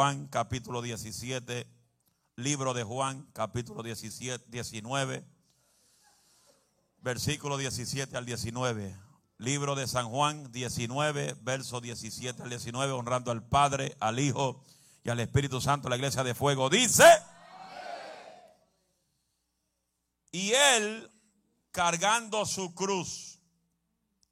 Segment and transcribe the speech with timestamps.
[0.00, 1.66] Juan capítulo 17,
[2.36, 5.24] libro de Juan capítulo 17, 19,
[6.98, 8.96] versículo 17 al 19.
[9.38, 14.62] Libro de San Juan 19, verso 17 al 19, honrando al Padre, al Hijo
[15.02, 16.70] y al Espíritu Santo, la iglesia de fuego.
[16.70, 17.02] Dice,
[20.30, 21.10] y él,
[21.72, 23.40] cargando su cruz,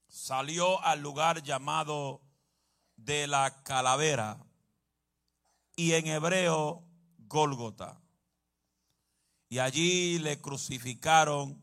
[0.06, 2.22] salió al lugar llamado
[2.94, 4.45] de la calavera
[5.76, 6.82] y en hebreo
[7.28, 8.00] Gólgota.
[9.48, 11.62] Y allí le crucificaron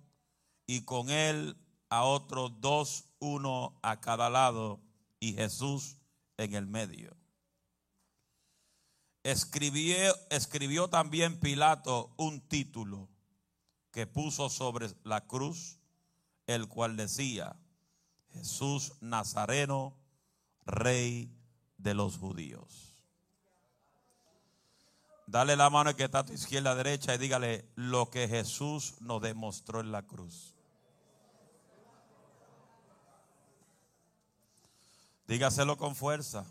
[0.66, 1.58] y con él
[1.90, 4.80] a otros dos, uno a cada lado
[5.20, 5.98] y Jesús
[6.38, 7.16] en el medio.
[9.24, 13.10] Escribió, escribió también Pilato un título
[13.92, 15.78] que puso sobre la cruz,
[16.48, 17.56] el cual decía,
[18.34, 19.96] Jesús Nazareno,
[20.66, 21.32] Rey
[21.78, 22.93] de los judíos.
[25.26, 29.22] Dale la mano que está a tu izquierda, derecha y dígale lo que Jesús nos
[29.22, 30.54] demostró en la cruz.
[35.28, 36.46] Dígaselo con fuerza.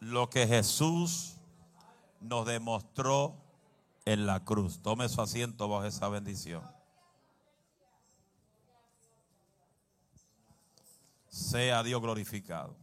[0.00, 1.36] Lo que Jesús
[2.20, 3.36] nos demostró
[4.04, 4.80] en la cruz.
[4.82, 6.62] Tome su asiento bajo esa bendición.
[11.28, 12.81] Sea Dios glorificado.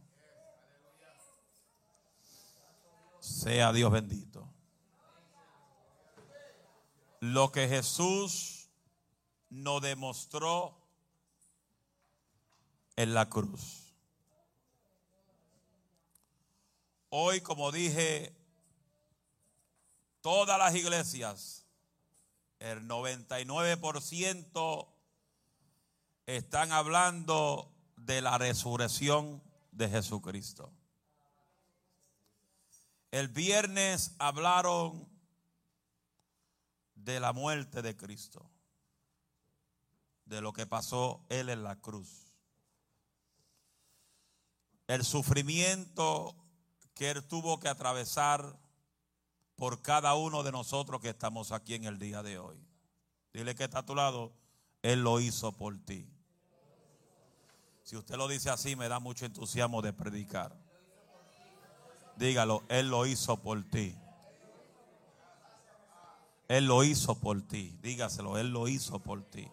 [3.30, 4.52] Sea Dios bendito.
[7.20, 8.68] Lo que Jesús
[9.50, 10.76] nos demostró
[12.96, 13.94] en la cruz.
[17.08, 18.34] Hoy, como dije,
[20.20, 21.66] todas las iglesias,
[22.58, 24.88] el 99%
[26.26, 29.40] están hablando de la resurrección
[29.72, 30.72] de Jesucristo.
[33.10, 35.08] El viernes hablaron
[36.94, 38.48] de la muerte de Cristo,
[40.26, 42.32] de lo que pasó Él en la cruz,
[44.86, 46.36] el sufrimiento
[46.94, 48.58] que Él tuvo que atravesar
[49.56, 52.64] por cada uno de nosotros que estamos aquí en el día de hoy.
[53.32, 54.32] Dile que está a tu lado,
[54.82, 56.08] Él lo hizo por ti.
[57.82, 60.56] Si usted lo dice así, me da mucho entusiasmo de predicar.
[62.20, 63.96] Dígalo, Él lo hizo por ti.
[66.48, 67.74] Él lo hizo por ti.
[67.80, 69.50] Dígaselo, Él lo hizo por ti.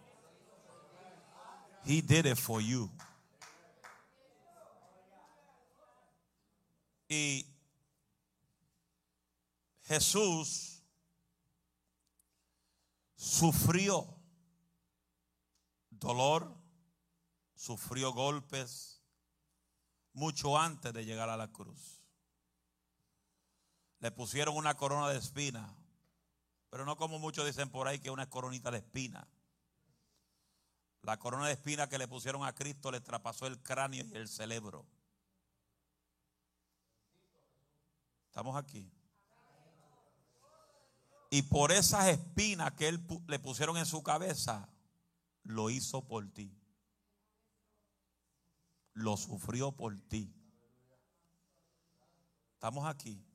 [1.85, 2.91] He did it for you.
[7.07, 7.45] Y
[9.85, 10.84] Jesús
[13.16, 14.13] sufrió
[15.89, 16.53] dolor,
[17.55, 19.01] sufrió golpes
[20.11, 21.97] mucho antes de llegar a la cruz.
[24.00, 25.75] Le pusieron una corona de espina,
[26.69, 29.28] pero no como muchos dicen por ahí que una coronita de espina.
[31.02, 34.28] La corona de espina que le pusieron a Cristo le traspasó el cráneo y el
[34.28, 34.85] cerebro.
[38.28, 38.91] Estamos aquí.
[41.29, 44.69] Y por esas espinas que él le pusieron en su cabeza,
[45.44, 46.56] lo hizo por ti.
[48.94, 50.34] Lo sufrió por ti.
[52.53, 53.27] Estamos aquí.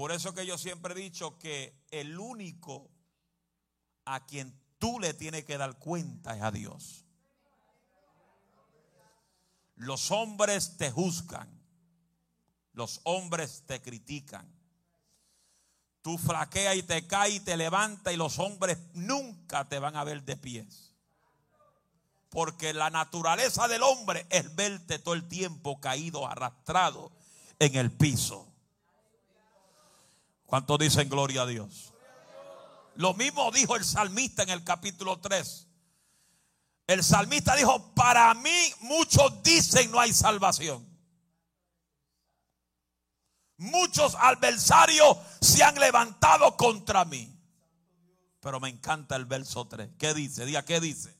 [0.00, 2.90] Por eso que yo siempre he dicho que el único
[4.06, 7.04] a quien tú le tienes que dar cuenta es a Dios.
[9.74, 11.50] Los hombres te juzgan.
[12.72, 14.50] Los hombres te critican.
[16.00, 20.04] Tú flaqueas y te caes y te levantas y los hombres nunca te van a
[20.04, 20.94] ver de pies.
[22.30, 27.12] Porque la naturaleza del hombre es verte todo el tiempo caído, arrastrado
[27.58, 28.49] en el piso.
[30.50, 31.94] ¿Cuántos dicen gloria a Dios?
[32.96, 35.68] Lo mismo dijo el salmista en el capítulo 3.
[36.88, 40.84] El salmista dijo, para mí muchos dicen no hay salvación.
[43.58, 47.32] Muchos adversarios se han levantado contra mí.
[48.40, 49.90] Pero me encanta el verso 3.
[49.98, 50.44] ¿Qué dice?
[50.46, 51.14] Diga, ¿qué dice?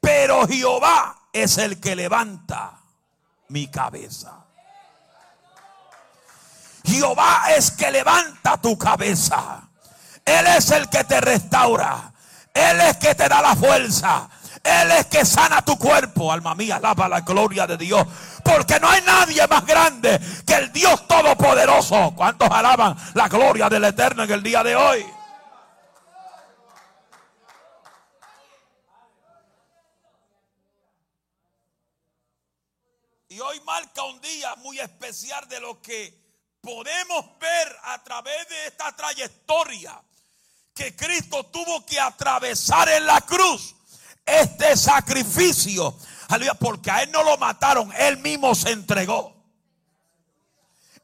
[0.00, 2.82] Pero Jehová es el que levanta
[3.48, 4.44] mi cabeza.
[6.84, 9.68] Jehová es que levanta tu cabeza.
[10.24, 12.12] Él es el que te restaura.
[12.52, 14.28] Él es que te da la fuerza.
[14.62, 16.30] Él es que sana tu cuerpo.
[16.30, 18.06] Alma mía, alaba la gloria de Dios.
[18.42, 22.12] Porque no hay nadie más grande que el Dios Todopoderoso.
[22.14, 25.04] ¿Cuántos alaban la gloria del Eterno en el día de hoy?
[33.28, 36.23] Y hoy marca un día muy especial de lo que
[36.64, 40.00] podemos ver a través de esta trayectoria
[40.74, 43.76] que Cristo tuvo que atravesar en la cruz
[44.26, 45.94] este sacrificio.
[46.28, 49.32] Aleluya, porque a él no lo mataron, él mismo se entregó.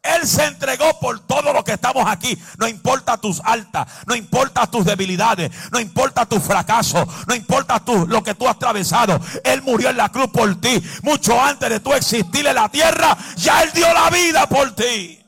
[0.03, 2.37] Él se entregó por todo lo que estamos aquí.
[2.59, 8.07] No importa tus altas, no importa tus debilidades, no importa tus fracasos, no importa tu,
[8.07, 9.21] lo que tú has atravesado.
[9.45, 10.83] Él murió en la cruz por ti.
[11.03, 15.20] Mucho antes de tú existir en la tierra, ya Él dio la vida por ti.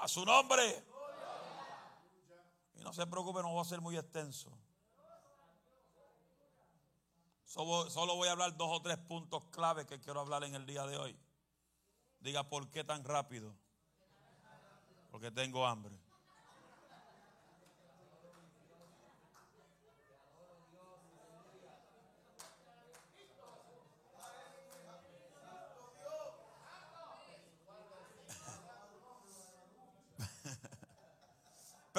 [0.00, 0.84] A su nombre.
[2.76, 4.50] Y no se preocupe, no va a ser muy extenso.
[7.44, 10.86] Solo, voy a hablar dos o tres puntos clave que quiero hablar en el día
[10.86, 11.18] de hoy.
[12.20, 13.54] Diga, ¿por qué tan rápido?
[15.10, 15.99] Porque tengo hambre.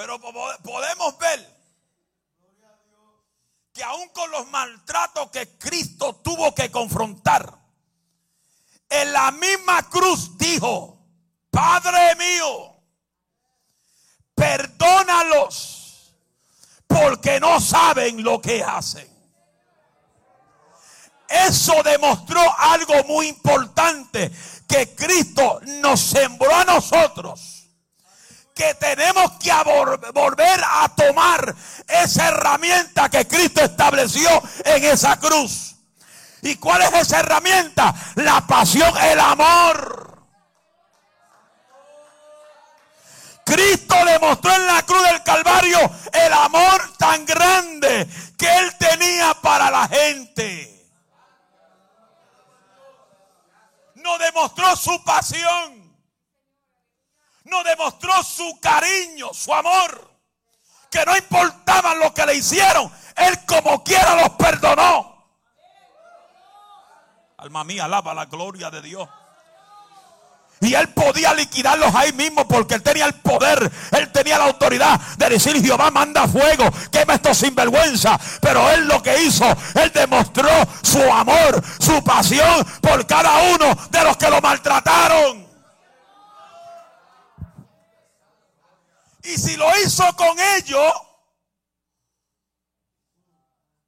[0.02, 1.62] Pero podemos ver
[3.72, 7.56] que aún con los maltratos que Cristo tuvo que confrontar,
[8.88, 10.98] en la misma cruz dijo,
[11.50, 12.82] Padre mío,
[14.34, 16.16] perdónalos
[16.88, 19.08] porque no saben lo que hacen.
[21.28, 24.32] Eso demostró algo muy importante,
[24.66, 27.61] que Cristo nos sembró a nosotros
[28.54, 29.52] que tenemos que
[30.12, 31.54] volver a tomar
[31.88, 34.28] esa herramienta que Cristo estableció
[34.64, 35.76] en esa cruz.
[36.42, 37.94] ¿Y cuál es esa herramienta?
[38.16, 40.02] La pasión, el amor.
[43.44, 45.78] Cristo demostró en la cruz del Calvario
[46.12, 50.68] el amor tan grande que él tenía para la gente.
[53.96, 55.81] No demostró su pasión
[57.64, 60.10] demostró su cariño, su amor.
[60.90, 65.12] Que no importaba lo que le hicieron, Él como quiera los perdonó.
[67.38, 69.08] Alma mía, alaba la gloria de Dios.
[70.62, 75.00] Y él podía liquidarlos ahí mismo porque él tenía el poder, él tenía la autoridad
[75.18, 78.18] de decir Jehová manda fuego, quema esto sinvergüenza.
[78.40, 79.44] Pero él lo que hizo,
[79.74, 80.48] él demostró
[80.82, 85.41] su amor, su pasión por cada uno de los que lo maltrataron.
[89.24, 90.92] Y si lo hizo con ellos,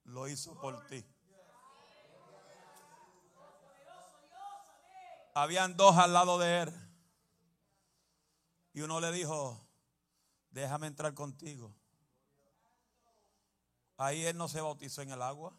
[0.05, 1.05] lo hizo por ti.
[5.35, 6.81] Habían dos al lado de él.
[8.73, 9.61] Y uno le dijo,
[10.51, 11.75] déjame entrar contigo.
[13.97, 15.53] Ahí él no se bautizó en el agua.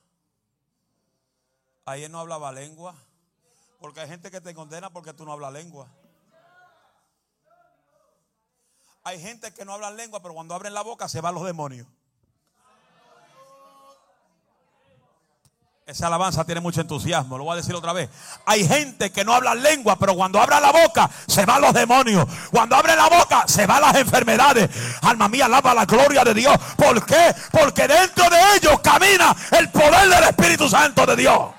[1.84, 2.96] Ahí él no hablaba lengua.
[3.80, 5.90] Porque hay gente que te condena porque tú no hablas lengua.
[9.06, 11.86] Hay gente que no habla lengua, pero cuando abren la boca se van los demonios.
[15.86, 18.10] Esa alabanza tiene mucho entusiasmo, lo voy a decir otra vez.
[18.48, 22.26] Hay gente que no habla lengua, pero cuando abre la boca se van los demonios.
[22.50, 24.72] Cuando abre la boca se van las enfermedades.
[25.04, 26.58] Alma mía, alaba la gloria de Dios.
[26.76, 27.36] ¿Por qué?
[27.52, 31.52] Porque dentro de ellos camina el poder del Espíritu Santo de Dios.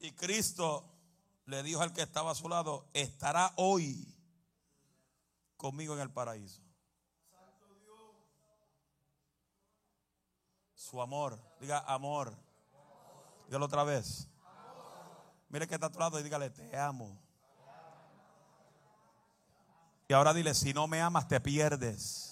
[0.00, 0.91] Y Cristo
[1.52, 4.08] le dijo al que estaba a su lado, estará hoy
[5.58, 6.62] conmigo en el paraíso.
[10.74, 12.34] Su amor, diga amor.
[13.46, 14.28] Dígalo otra vez.
[15.50, 17.20] Mire que está a tu lado y dígale, te amo.
[20.08, 22.31] Y ahora dile, si no me amas, te pierdes.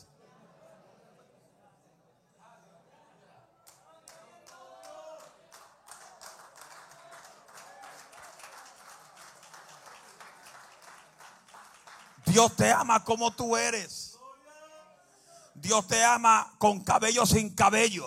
[12.31, 14.17] Dios te ama como tú eres.
[15.55, 18.07] Dios te ama con cabello sin cabello.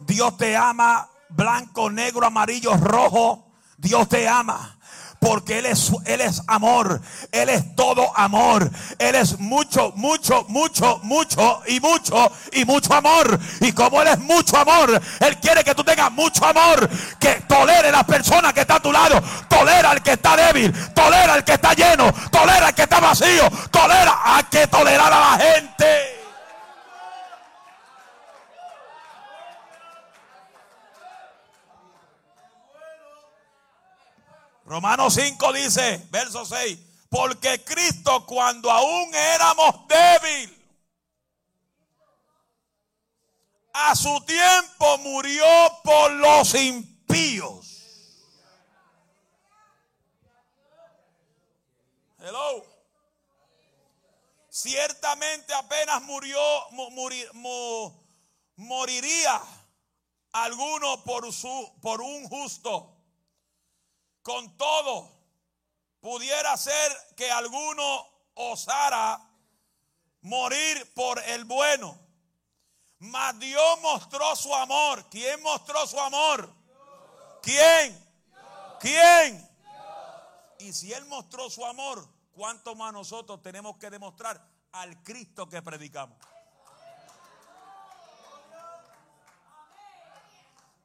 [0.00, 3.52] Dios te ama blanco, negro, amarillo, rojo.
[3.76, 4.79] Dios te ama
[5.20, 7.00] porque Él es, Él es amor,
[7.30, 13.38] Él es todo amor, Él es mucho, mucho, mucho, mucho y mucho y mucho amor.
[13.60, 17.92] Y como Él es mucho amor, Él quiere que tú tengas mucho amor, que tolere
[17.92, 21.52] la persona que está a tu lado, tolera al que está débil, tolera al que
[21.52, 26.09] está lleno, tolera al que está vacío, tolera, a que tolerar a la gente.
[34.70, 40.56] Romanos 5 dice, verso 6, porque Cristo cuando aún éramos débiles,
[43.72, 45.44] a su tiempo murió
[45.82, 47.66] por los impíos.
[52.20, 52.64] Hello.
[54.50, 56.40] Ciertamente apenas murió,
[58.54, 59.42] moriría
[60.30, 62.99] alguno por, su, por un justo.
[64.22, 65.10] Con todo,
[66.00, 69.20] pudiera ser que alguno osara
[70.22, 71.98] morir por el bueno.
[72.98, 75.08] Mas Dios mostró su amor.
[75.10, 76.52] ¿Quién mostró su amor?
[77.42, 78.10] ¿Quién?
[78.78, 79.48] ¿Quién?
[80.58, 85.62] Y si Él mostró su amor, ¿cuánto más nosotros tenemos que demostrar al Cristo que
[85.62, 86.18] predicamos?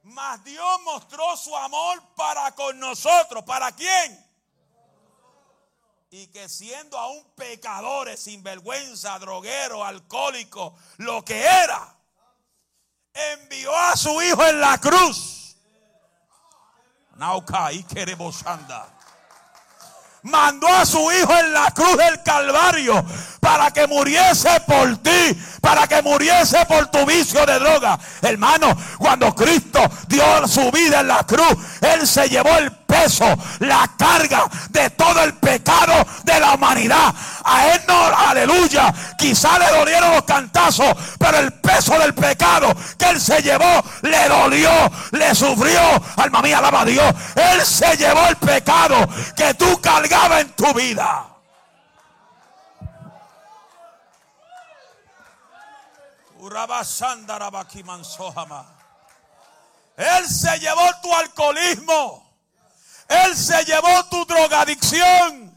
[0.06, 3.44] Mas Dios mostró su amor para con nosotros.
[3.44, 4.24] ¿Para quién?
[6.12, 11.96] Y que siendo aún pecadores, sinvergüenza, droguero, alcohólico, lo que era,
[13.14, 15.58] envió a su Hijo en la cruz.
[17.16, 18.95] Nauca y queremos andar
[20.26, 23.06] mandó a su hijo en la cruz del Calvario
[23.40, 27.98] para que muriese por ti, para que muriese por tu vicio de droga.
[28.22, 33.26] Hermano, cuando Cristo dio su vida en la cruz, Él se llevó el peso,
[33.60, 37.14] la carga de todo el pecado de la humanidad.
[37.44, 43.10] A Él no, aleluya, quizá le dolieron los cantazos, pero el peso del pecado que
[43.10, 44.72] Él se llevó le dolió,
[45.12, 45.82] le sufrió.
[46.18, 47.14] Alma mía, alaba a Dios.
[47.36, 51.28] Él se llevó el pecado que tú cargabas en tu vida.
[59.98, 62.25] Él se llevó tu alcoholismo.
[63.08, 65.54] Él se llevó tu drogadicción.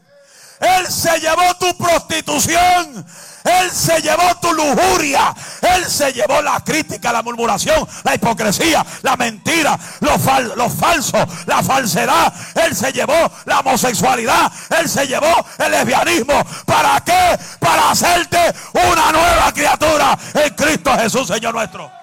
[0.59, 3.05] Él se llevó tu prostitución.
[3.43, 5.33] Él se llevó tu lujuria.
[5.61, 10.17] Él se llevó la crítica, la murmuración, la hipocresía, la mentira, lo,
[10.55, 12.33] lo, falso, la falsedad.
[12.55, 14.51] Él se llevó la homosexualidad.
[14.77, 16.45] Él se llevó el lesbianismo.
[16.65, 17.39] ¿Para qué?
[17.59, 21.99] Para hacerte una nueva criatura en Cristo Jesús, Señor nuestro.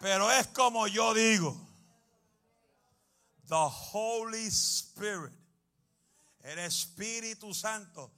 [0.00, 1.56] Pero es como yo digo.
[3.48, 5.32] The Holy Spirit,
[6.40, 8.12] el Espíritu Santo,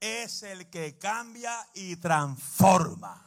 [0.00, 3.26] es el que cambia y transforma.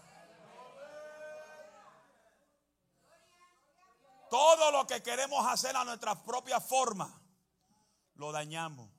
[4.32, 7.22] Todo lo que queremos hacer a nuestra propia forma,
[8.16, 8.90] lo dañamos.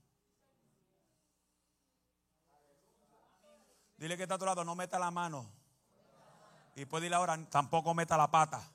[3.97, 5.51] Dile que está a lado, no meta la mano.
[6.77, 8.74] Y puede ir ahora, tampoco meta la pata.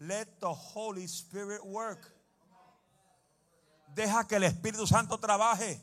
[0.00, 2.00] Let the Holy Spirit work.
[3.94, 5.80] Deja que el Espíritu Santo trabaje.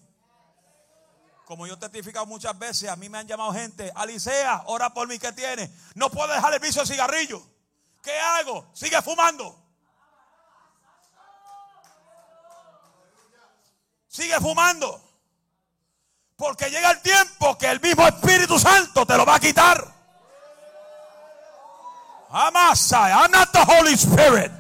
[1.46, 5.08] Como yo he testificado muchas veces, a mí me han llamado gente, Alicea, ora por
[5.08, 5.72] mí, ¿qué tiene?
[5.96, 7.42] No puedo dejar el vicio de cigarrillo.
[8.02, 8.68] ¿Qué hago?
[8.74, 9.64] Sigue fumando.
[14.08, 15.00] Sigue fumando.
[16.36, 19.97] Porque llega el tiempo que el mismo Espíritu Santo te lo va a quitar.
[22.32, 24.52] I'm not the Holy Spirit.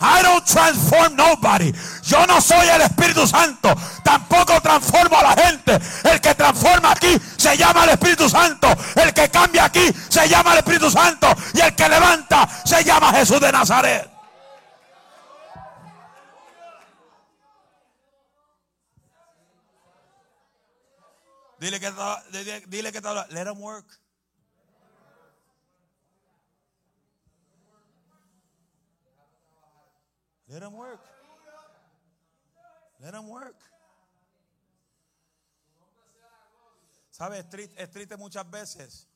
[0.00, 1.72] I don't transform nobody.
[2.02, 3.74] Yo no soy el Espíritu Santo.
[4.02, 5.78] Tampoco transformo a la gente.
[6.04, 8.68] El que transforma aquí se llama el Espíritu Santo.
[8.96, 11.28] El que cambia aquí se llama el Espíritu Santo.
[11.54, 14.10] Y el que levanta se llama Jesús de Nazaret.
[21.58, 21.92] Dile que,
[22.66, 23.86] dile que let him work.
[30.46, 31.00] Let them work.
[33.00, 33.56] Let them work.
[37.10, 37.46] ¿Sabes?
[37.76, 39.08] Es triste, muchas veces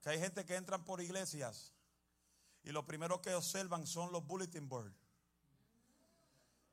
[0.00, 1.74] que hay gente que entran por iglesias
[2.62, 4.94] y lo primero que observan son los bulletin boards.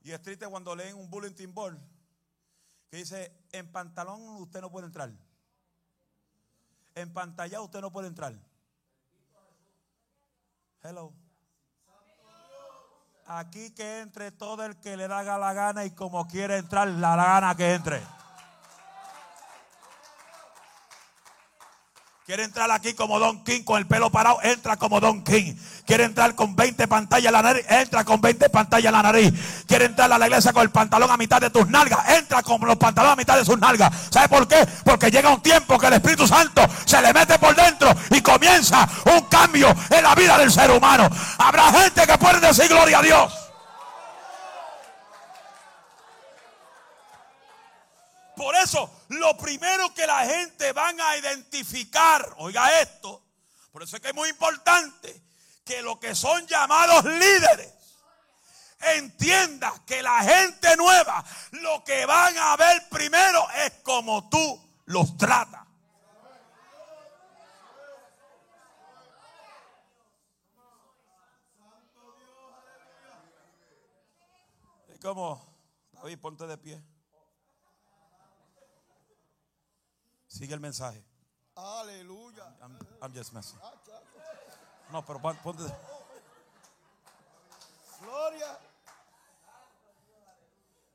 [0.04, 1.78] Y es triste cuando leen un bulletin board
[2.90, 5.12] que dice, en pantalón usted no puede entrar.
[6.96, 8.34] En pantalla usted no puede entrar.
[10.84, 11.27] Hello.
[13.30, 17.16] Aquí que entre todo el que le da la gana y como quiere entrar, la
[17.16, 18.02] gana que entre.
[22.28, 25.56] Quiere entrar aquí como Don King con el pelo parado, entra como Don King.
[25.86, 29.34] Quiere entrar con 20 pantallas en la nariz, entra con 20 pantallas en la nariz.
[29.66, 32.60] Quiere entrar a la iglesia con el pantalón a mitad de tus nalgas, entra con
[32.68, 33.94] los pantalones a mitad de sus nalgas.
[34.10, 34.68] ¿Sabe por qué?
[34.84, 38.90] Porque llega un tiempo que el Espíritu Santo se le mete por dentro y comienza
[39.06, 41.10] un cambio en la vida del ser humano.
[41.38, 43.34] Habrá gente que puede decir gloria a Dios.
[48.36, 53.24] Por eso, lo primero que la gente van a identificar, oiga esto,
[53.72, 55.24] por eso es que es muy importante
[55.64, 57.74] que lo que son llamados líderes
[58.96, 65.16] entienda que la gente nueva lo que van a ver primero es como tú los
[65.18, 65.66] tratas.
[75.02, 75.56] Como,
[75.94, 76.97] David, ponte de pie.
[80.38, 81.04] Sigue el mensaje.
[81.56, 82.44] Aleluya.
[82.62, 83.60] I'm, I'm just messing.
[84.92, 85.64] No, pero pon- ponte
[88.00, 88.60] Gloria.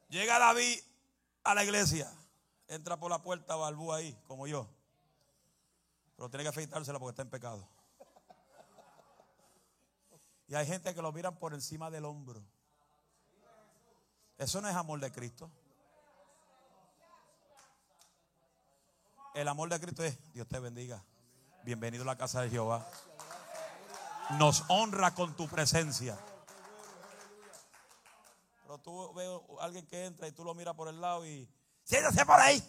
[0.08, 0.78] Llega David
[1.42, 2.08] a la iglesia.
[2.68, 4.68] Entra por la puerta balbú ahí, como yo.
[6.16, 7.68] Pero tiene que afeitársela porque está en pecado.
[10.46, 12.40] Y hay gente que lo miran por encima del hombro.
[14.38, 15.50] Eso no es amor de Cristo.
[19.34, 21.02] El amor de Cristo es, Dios te bendiga.
[21.64, 22.86] Bienvenido a la casa de Jehová.
[24.38, 26.18] Nos honra con tu presencia.
[28.62, 31.48] Pero tú ves a alguien que entra y tú lo miras por el lado y
[31.82, 32.62] siéntase por ahí.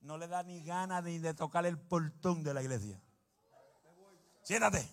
[0.00, 2.98] No le da ni ganas ni de tocar el portón de la iglesia.
[4.42, 4.88] Siéntate.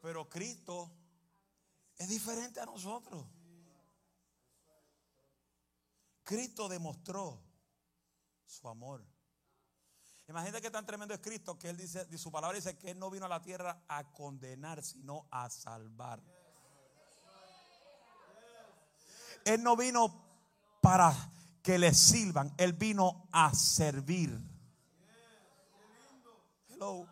[0.00, 0.88] Pero Cristo
[1.98, 3.26] es diferente a nosotros.
[6.22, 7.42] Cristo demostró
[8.46, 9.04] su amor.
[10.28, 13.10] Imagínate que tan tremendo es Cristo que él dice, su palabra dice que él no
[13.10, 16.22] vino a la tierra a condenar, sino a salvar.
[19.44, 20.22] Él no vino
[20.82, 21.14] para
[21.62, 24.38] que le sirvan, él vino a servir.
[26.68, 27.08] Hello.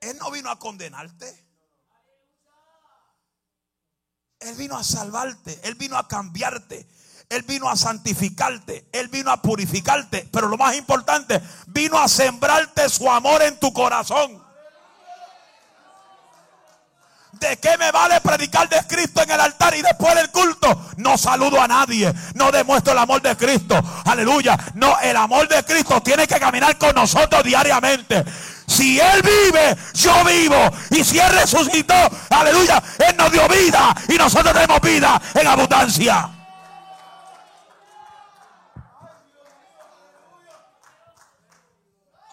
[0.00, 1.47] Él no vino a condenarte.
[4.40, 6.86] Él vino a salvarte, Él vino a cambiarte,
[7.28, 12.88] Él vino a santificarte, Él vino a purificarte, pero lo más importante, vino a sembrarte
[12.88, 14.48] su amor en tu corazón.
[17.32, 20.86] ¿De qué me vale predicar de Cristo en el altar y después del culto?
[20.96, 23.80] No saludo a nadie, no demuestro el amor de Cristo.
[24.04, 24.58] Aleluya.
[24.74, 28.24] No, el amor de Cristo tiene que caminar con nosotros diariamente.
[28.68, 30.70] Si Él vive, yo vivo.
[30.90, 31.94] Y si Él resucitó,
[32.30, 36.30] aleluya, Él nos dio vida y nosotros tenemos vida en abundancia.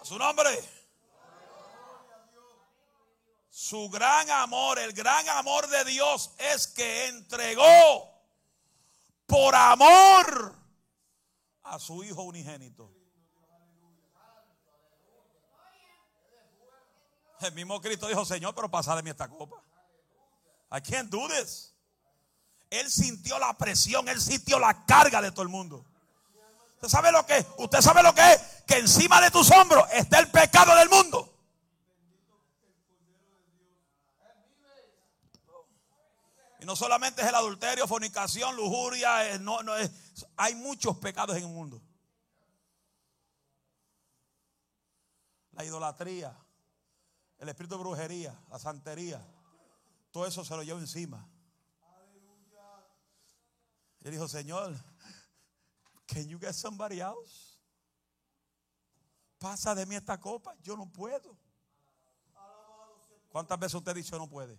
[0.01, 0.75] A su nombre.
[3.49, 8.13] Su gran amor, el gran amor de Dios es que entregó
[9.25, 10.53] por amor
[11.63, 12.94] a su Hijo unigénito.
[17.47, 19.57] El mismo Cristo dijo, Señor, pero pasa de mí esta copa.
[20.71, 21.73] I can't do this.
[22.69, 25.85] Él sintió la presión, él sintió la carga de todo el mundo.
[26.75, 27.45] ¿Usted sabe lo que es?
[27.57, 28.41] ¿Usted sabe lo que es?
[28.67, 31.31] Que encima de tus hombros está el pecado del mundo.
[36.59, 39.91] Y no solamente es el adulterio, fornicación, lujuria, no, no, es-
[40.37, 41.81] hay muchos pecados en el mundo.
[45.51, 46.35] La idolatría,
[47.39, 49.25] el espíritu de brujería, la santería,
[50.11, 51.27] todo eso se lo lleva encima.
[54.01, 54.75] Y dijo, Señor,
[56.05, 57.57] can you get somebody else?
[59.39, 61.37] Pasa de mí esta copa, yo no puedo.
[63.29, 64.57] ¿Cuántas veces usted ha dicho no puede?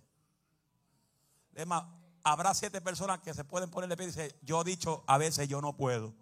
[1.55, 1.85] Es más,
[2.23, 5.17] habrá siete personas que se pueden poner de pie y decir, yo he dicho a
[5.17, 6.15] veces yo no puedo.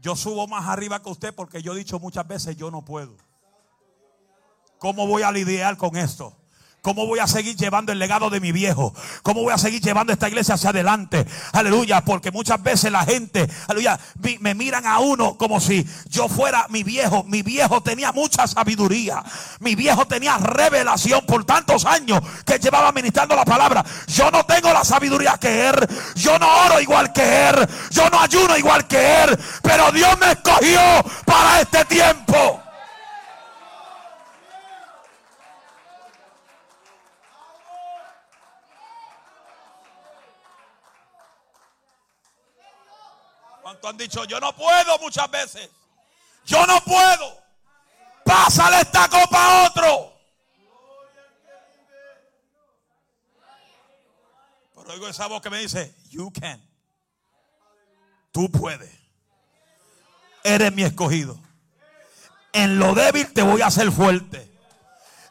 [0.00, 3.16] Yo subo más arriba que usted porque yo he dicho muchas veces yo no puedo.
[4.78, 6.39] ¿Cómo voy a lidiar con esto?
[6.82, 8.94] ¿Cómo voy a seguir llevando el legado de mi viejo?
[9.22, 11.26] ¿Cómo voy a seguir llevando esta iglesia hacia adelante?
[11.52, 14.00] Aleluya, porque muchas veces la gente, aleluya,
[14.40, 17.22] me miran a uno como si yo fuera mi viejo.
[17.24, 19.22] Mi viejo tenía mucha sabiduría.
[19.58, 23.84] Mi viejo tenía revelación por tantos años que llevaba ministrando la palabra.
[24.06, 25.86] Yo no tengo la sabiduría que él.
[26.14, 27.68] Yo no oro igual que él.
[27.90, 29.38] Yo no ayuno igual que él.
[29.62, 30.80] Pero Dios me escogió
[31.26, 32.69] para este tiempo.
[43.80, 44.24] ¿Cuánto han dicho?
[44.24, 45.70] Yo no puedo muchas veces.
[46.44, 47.38] Yo no puedo.
[48.24, 50.12] Pásale esta copa a otro.
[54.74, 56.62] Pero oigo esa voz que me dice, you can.
[58.32, 58.94] tú puedes.
[60.44, 61.38] Eres mi escogido.
[62.52, 64.50] En lo débil te voy a hacer fuerte.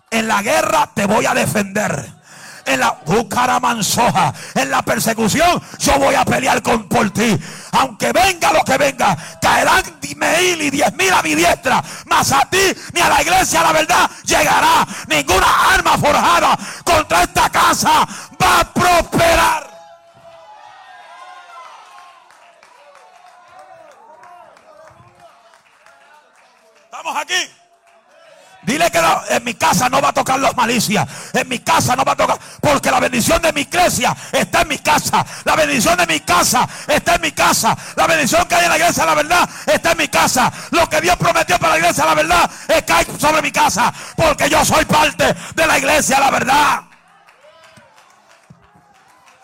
[0.10, 2.19] En la guerra te voy a defender
[2.66, 3.00] en la
[3.60, 7.38] mansoja, en la persecución, yo voy a pelear con, por ti.
[7.72, 9.84] Aunque venga lo que venga, caerán
[10.20, 12.62] mil y diez mil a mi diestra, mas a ti
[12.94, 14.86] ni a la iglesia la verdad llegará.
[15.08, 18.08] Ninguna arma forjada contra esta casa
[18.42, 19.70] va a prosperar.
[26.84, 27.59] Estamos aquí.
[28.70, 31.08] Dile que en mi casa no va a tocar los malicias.
[31.34, 32.38] En mi casa no va a tocar.
[32.62, 35.26] Porque la bendición de mi iglesia está en mi casa.
[35.44, 37.76] La bendición de mi casa está en mi casa.
[37.96, 40.54] La bendición que hay en la iglesia, la verdad, está en mi casa.
[40.70, 43.92] Lo que Dios prometió para la iglesia, la verdad, es caer sobre mi casa.
[44.16, 46.82] Porque yo soy parte de la iglesia, la verdad.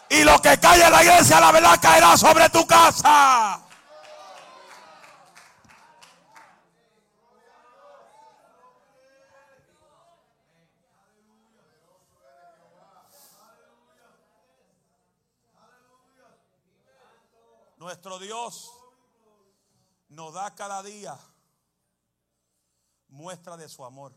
[0.08, 3.65] Y lo que cae en la iglesia, la verdad, caerá sobre tu casa.
[17.86, 18.74] Nuestro Dios
[20.10, 21.16] nos da cada día
[23.10, 24.12] muestra de su amor.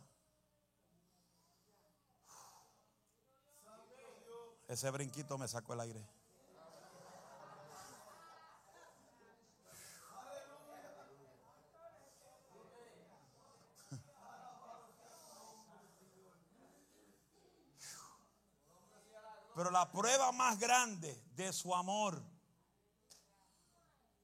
[4.69, 6.03] Ese brinquito me sacó el aire.
[19.55, 22.38] Pero la prueba más grande de su amor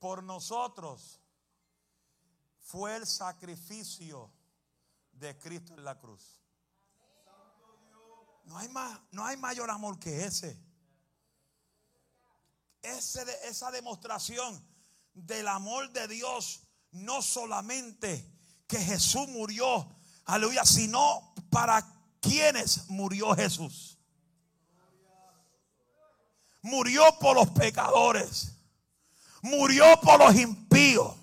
[0.05, 1.19] por nosotros
[2.61, 4.31] fue el sacrificio
[5.13, 6.43] de Cristo en la cruz.
[8.45, 10.63] No hay, más, no hay mayor amor que ese.
[12.83, 14.63] ese esa demostración
[15.15, 18.31] del amor de Dios, no solamente
[18.67, 19.89] que Jesús murió,
[20.27, 21.83] aleluya, sino para
[22.21, 23.99] quienes murió Jesús.
[26.61, 28.54] Murió por los pecadores
[29.45, 31.15] murió por los impíos,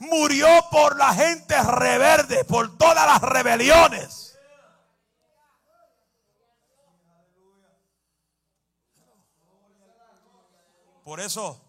[0.00, 4.36] murió por la gente reverde, por todas las rebeliones.
[11.04, 11.64] Por eso,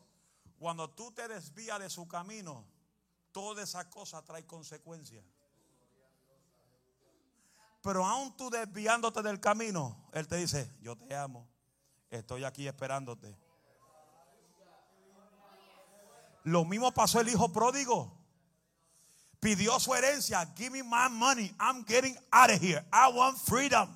[0.58, 2.66] cuando tú te desvías de su camino,
[3.32, 5.24] toda esa cosa trae consecuencias.
[7.82, 11.48] Pero aún tú desviándote del camino, Él te dice, yo te amo,
[12.10, 13.38] estoy aquí esperándote.
[16.44, 18.18] Lo mismo pasó el hijo pródigo.
[19.40, 20.48] Pidió su herencia.
[20.56, 21.54] Give me my money.
[21.60, 22.84] I'm getting out of here.
[22.92, 23.88] I want freedom.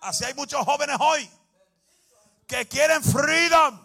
[0.00, 1.28] Así hay muchos jóvenes hoy
[2.46, 3.78] que quieren freedom.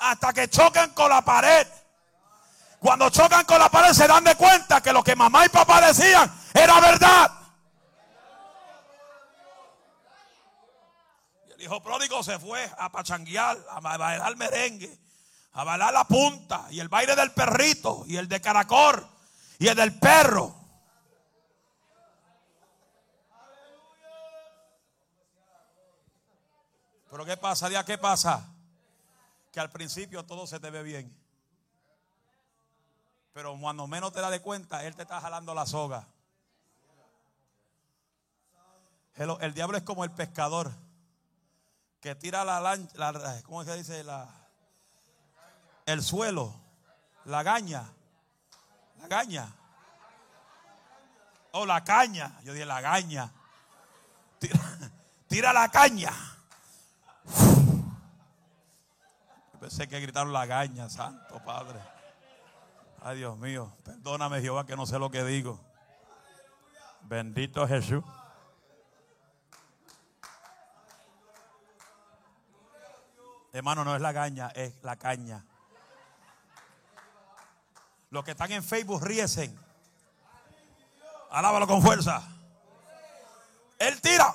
[0.00, 1.66] Hasta que chocan con la pared.
[2.78, 5.80] Cuando chocan con la pared se dan de cuenta que lo que mamá y papá
[5.80, 7.43] decían era verdad.
[11.64, 14.98] Hijo pródigo se fue a pachanguear, a bailar merengue,
[15.52, 19.08] a bailar la punta, y el baile del perrito, y el de caracor,
[19.58, 20.54] y el del perro.
[27.10, 27.68] Pero ¿qué pasa?
[27.68, 28.52] Día, ¿qué pasa?
[29.52, 31.16] Que al principio todo se te ve bien.
[33.32, 36.08] Pero cuando menos te das de cuenta, Él te está jalando la soga.
[39.16, 40.72] El diablo es como el pescador
[42.04, 44.04] que tira la lancha, ¿cómo se dice?
[44.04, 44.28] La,
[45.86, 46.54] el suelo,
[47.24, 47.82] la gaña,
[49.00, 49.50] la gaña.
[51.52, 53.32] Oh, la caña, yo dije la gaña.
[55.28, 56.12] Tira, la caña.
[59.58, 61.80] Pensé que gritaron la gaña, santo Padre.
[63.00, 65.58] Ay Dios mío, perdóname Jehová que no sé lo que digo.
[67.00, 68.04] Bendito Jesús.
[73.54, 75.46] Hermano, no es la caña, es la caña.
[78.10, 79.56] Los que están en Facebook ríesen.
[81.30, 82.20] Alábalo con fuerza.
[83.78, 84.34] Él tira.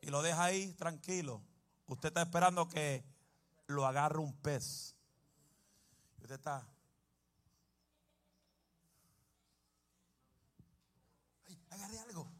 [0.00, 1.40] Y lo deja ahí tranquilo.
[1.86, 3.04] Usted está esperando que
[3.68, 4.96] lo agarre un pez.
[6.20, 6.66] Usted está.
[11.46, 12.35] Ay, agarre algo.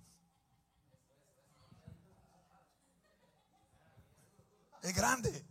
[4.87, 5.45] Es grande.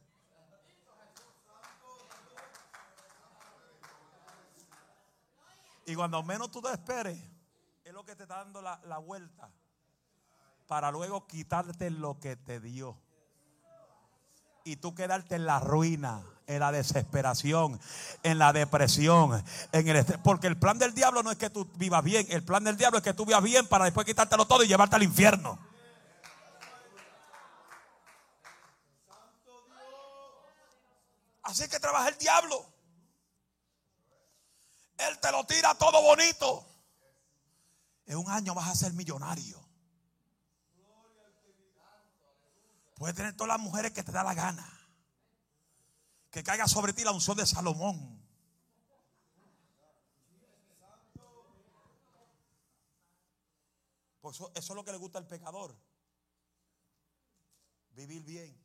[5.86, 7.21] Y cuando menos tú te esperes,
[7.84, 9.52] es lo que te está dando la, la vuelta
[10.67, 12.98] para luego quitarte lo que te dio.
[14.63, 17.78] y tú quedarte en la ruina, en la desesperación,
[18.24, 19.43] en la depresión,
[19.74, 22.63] en el porque el plan del diablo no es que tú vivas bien, el plan
[22.63, 25.60] del diablo es que tú vivas bien para después quitártelo todo y llevarte al infierno.
[31.45, 32.65] Así que trabaja el diablo.
[34.97, 36.67] Él te lo tira todo bonito.
[38.08, 39.63] En un año vas a ser millonario.
[42.95, 44.67] Puedes tener todas las mujeres que te da la gana.
[46.31, 48.23] Que caiga sobre ti la unción de Salomón.
[54.19, 55.75] Pues eso, eso es lo que le gusta al pecador.
[57.91, 58.64] Vivir bien.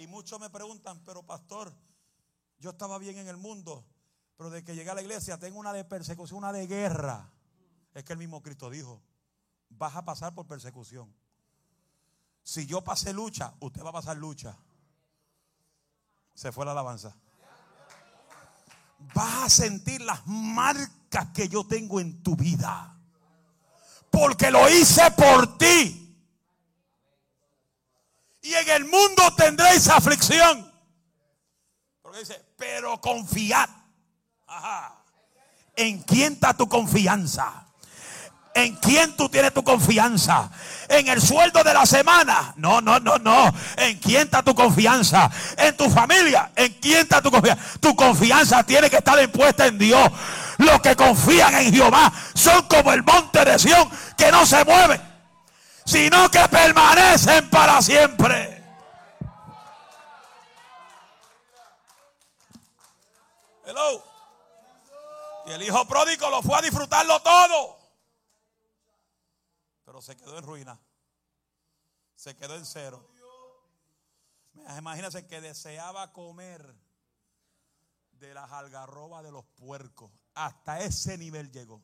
[0.00, 1.70] Y muchos me preguntan, pero pastor,
[2.58, 3.84] yo estaba bien en el mundo,
[4.38, 7.30] pero de que llegué a la iglesia tengo una de persecución, una de guerra.
[7.92, 9.02] Es que el mismo Cristo dijo,
[9.68, 11.14] vas a pasar por persecución.
[12.42, 14.56] Si yo pasé lucha, usted va a pasar lucha.
[16.32, 17.14] Se fue la alabanza.
[19.14, 22.98] Vas a sentir las marcas que yo tengo en tu vida.
[24.10, 26.09] Porque lo hice por ti.
[28.42, 30.70] Y en el mundo tendréis aflicción.
[32.56, 33.68] Pero confiad.
[34.46, 34.96] Ajá.
[35.76, 37.66] ¿En quién está tu confianza?
[38.52, 40.50] ¿En quién tú tienes tu confianza?
[40.88, 42.52] ¿En el sueldo de la semana?
[42.56, 43.52] No, no, no, no.
[43.76, 45.30] ¿En quién está tu confianza?
[45.56, 46.50] ¿En tu familia?
[46.56, 47.64] ¿En quién está tu confianza?
[47.78, 50.10] Tu confianza tiene que estar impuesta en Dios.
[50.58, 55.00] Los que confían en Jehová son como el monte de Sión que no se mueve,
[55.84, 58.62] sino que permanecen para siempre.
[63.64, 64.04] Hello.
[65.46, 67.80] Y el hijo pródigo lo fue a disfrutarlo todo
[70.00, 70.80] se quedó en ruina.
[72.14, 73.06] Se quedó en cero.
[74.78, 76.74] Imagínense que deseaba comer
[78.12, 80.10] de las algarrobas de los puercos.
[80.34, 81.82] Hasta ese nivel llegó.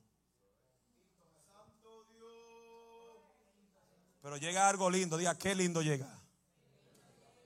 [4.27, 5.17] Pero llega algo lindo.
[5.17, 6.09] Diga, qué lindo llega.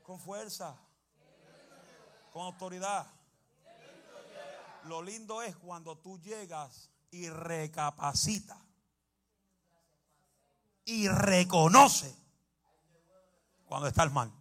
[0.03, 0.75] Con fuerza.
[2.33, 3.07] Con autoridad.
[4.85, 8.57] Lo lindo es cuando tú llegas y recapacitas
[10.87, 12.17] y reconoce
[13.67, 14.33] cuando está el mal.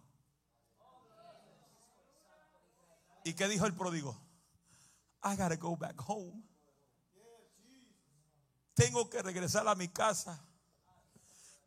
[3.22, 4.18] ¿Y qué dijo el pródigo?
[5.24, 6.42] I gotta go back home.
[8.72, 10.42] Tengo que regresar a mi casa.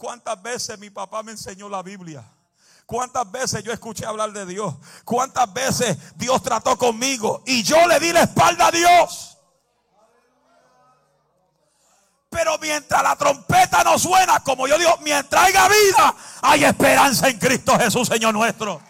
[0.03, 2.25] ¿Cuántas veces mi papá me enseñó la Biblia?
[2.85, 4.75] ¿Cuántas veces yo escuché hablar de Dios?
[5.05, 7.41] ¿Cuántas veces Dios trató conmigo?
[7.45, 9.37] Y yo le di la espalda a Dios.
[12.29, 17.39] Pero mientras la trompeta no suena, como yo digo, mientras haya vida, hay esperanza en
[17.39, 18.81] Cristo Jesús, Señor nuestro.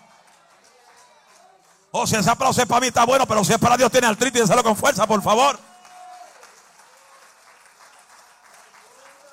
[1.92, 3.92] O oh, si ese aplauso es para mí, está bueno, pero si es para Dios,
[3.92, 5.60] tiene artritis, déselo con fuerza, por favor.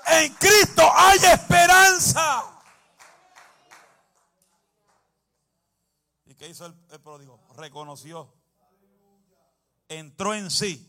[0.06, 2.44] En Cristo hay esperanza.
[6.26, 7.40] ¿Y qué hizo el, el pródigo?
[7.56, 8.32] Reconoció.
[9.88, 10.86] Entró en sí.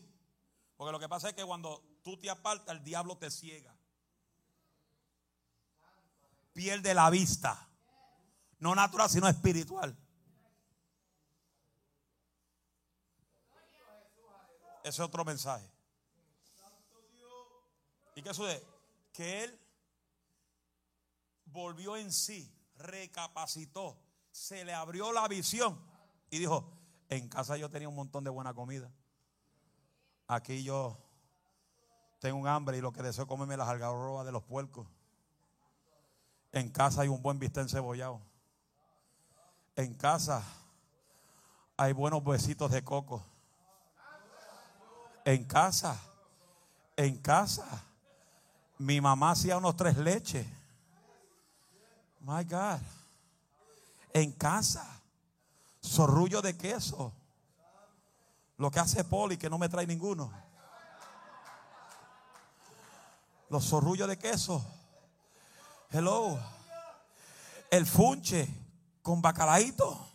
[0.76, 3.74] Porque lo que pasa es que cuando tú te apartas, el diablo te ciega.
[6.52, 7.68] Pierde la vista.
[8.58, 9.96] No natural, sino espiritual.
[14.82, 15.68] Ese es otro mensaje.
[18.14, 18.71] ¿Y qué sucede?
[19.12, 19.60] Que él
[21.46, 23.98] volvió en sí, recapacitó,
[24.30, 25.78] se le abrió la visión
[26.30, 26.70] y dijo,
[27.08, 28.90] en casa yo tenía un montón de buena comida.
[30.26, 30.98] Aquí yo
[32.20, 34.86] tengo un hambre y lo que deseo comerme las algarrobas de los puercos.
[36.52, 38.20] En casa hay un buen bistec cebollado.
[39.76, 40.42] En casa
[41.76, 43.24] hay buenos besitos de coco.
[45.24, 46.00] En casa,
[46.96, 47.84] en casa,
[48.82, 50.46] mi mamá hacía unos tres leches.
[52.20, 52.80] My God.
[54.12, 54.86] En casa,
[55.82, 57.12] zorrullo de queso.
[58.58, 60.30] Lo que hace Poli que no me trae ninguno
[63.52, 64.64] los zorrullos de queso.
[65.90, 66.40] Hello.
[67.70, 68.48] El funche
[69.02, 70.08] con bacalaíto.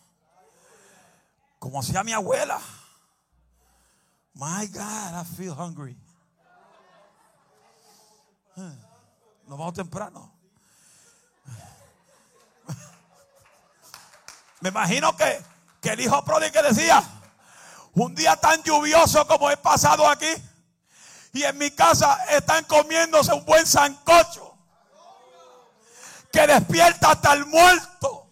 [1.60, 2.60] Como hacía mi abuela.
[4.34, 5.96] My God, I feel hungry.
[8.58, 10.34] Nos vamos temprano.
[14.62, 15.42] Me imagino que,
[15.80, 17.04] que el hijo pródigo decía,
[17.94, 20.34] un día tan lluvioso como he pasado aquí,
[21.34, 24.58] y en mi casa están comiéndose un buen sancocho.
[26.32, 28.28] que despierta hasta el muerto.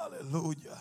[0.00, 0.79] Aleluya.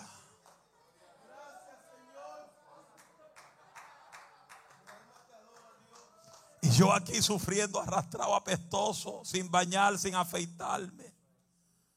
[6.62, 11.14] Y yo aquí sufriendo, arrastrado, apestoso, sin bañar, sin afeitarme,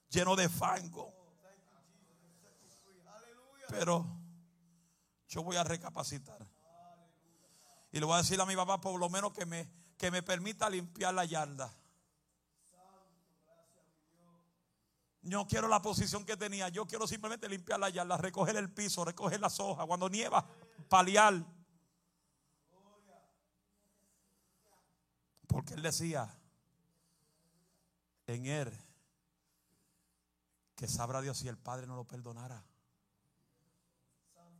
[0.08, 1.12] lleno de fango.
[3.68, 4.06] Pero
[5.28, 6.46] yo voy a recapacitar.
[7.90, 10.22] Y le voy a decir a mi papá por lo menos que me, que me
[10.22, 11.72] permita limpiar la yarda.
[15.22, 16.68] No quiero la posición que tenía.
[16.68, 19.86] Yo quiero simplemente limpiar la yarda, recoger el piso, recoger las hojas.
[19.86, 20.46] Cuando nieva,
[20.88, 21.44] paliar.
[25.52, 26.34] Porque él decía
[28.26, 28.72] en él
[30.74, 32.64] que sabrá Dios si el Padre no lo perdonara.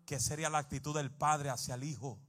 [0.05, 2.21] ¿Qué sería la actitud del Padre hacia el Hijo?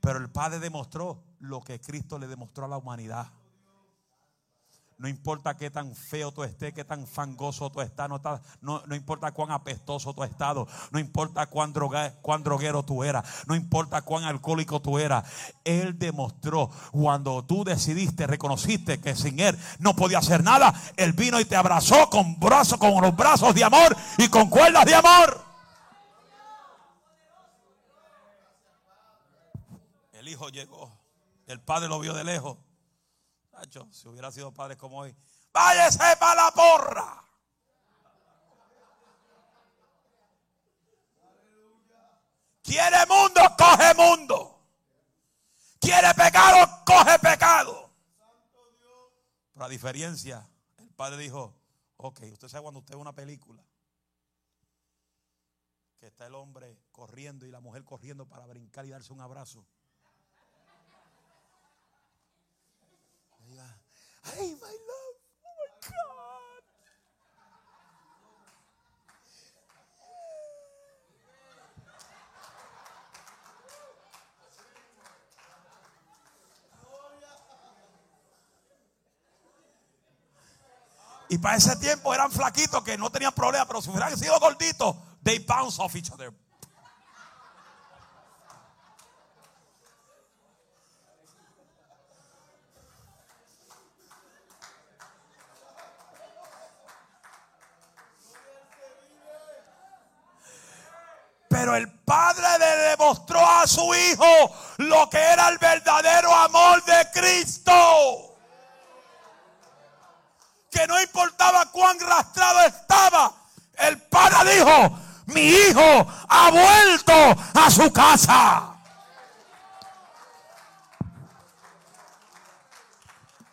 [0.00, 3.30] Pero el Padre demostró lo que Cristo le demostró a la humanidad.
[5.00, 8.06] No importa qué tan feo tú estés, qué tan fangoso tú estás,
[8.60, 11.72] no, no, importa cuán apestoso tú estado, no importa cuán,
[12.20, 15.24] cuán droguero tú eras, no importa cuán alcohólico tú eras.
[15.64, 21.40] Él demostró cuando tú decidiste, reconociste que sin Él no podía hacer nada, Él vino
[21.40, 25.42] y te abrazó con brazos, con los brazos de amor y con cuerdas de amor.
[30.12, 30.92] El Hijo llegó,
[31.46, 32.58] el Padre lo vio de lejos
[33.90, 35.16] si hubiera sido padre como hoy,
[35.52, 37.24] váyase para la porra.
[42.62, 44.60] Quiere mundo, coge mundo.
[45.80, 47.90] Quiere pecado, coge pecado.
[49.52, 51.54] Pero a diferencia, el padre dijo,
[51.96, 53.64] ok, usted sabe cuando usted ve una película,
[55.98, 59.66] que está el hombre corriendo y la mujer corriendo para brincar y darse un abrazo.
[64.36, 65.16] Hey, my love.
[65.44, 66.62] Oh my God.
[81.28, 84.96] Y para ese tiempo eran flaquitos que no tenían problema, pero si hubieran sido gorditos,
[85.22, 86.32] they bounce off each other.
[104.78, 108.36] Lo que era el verdadero amor de Cristo.
[110.70, 113.32] Que no importaba cuán rastrado estaba,
[113.78, 117.12] el Padre dijo, mi Hijo ha vuelto
[117.54, 118.66] a su casa.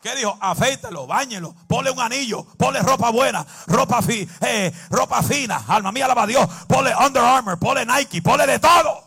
[0.02, 0.38] ¿Qué dijo?
[0.40, 6.06] Afeítelo, bañelo, ponle un anillo, ponle ropa buena, ropa, fi, eh, ropa fina, alma mía,
[6.06, 9.07] alaba Dios, ponle Under Armour, ponle Nike, ponle de todo.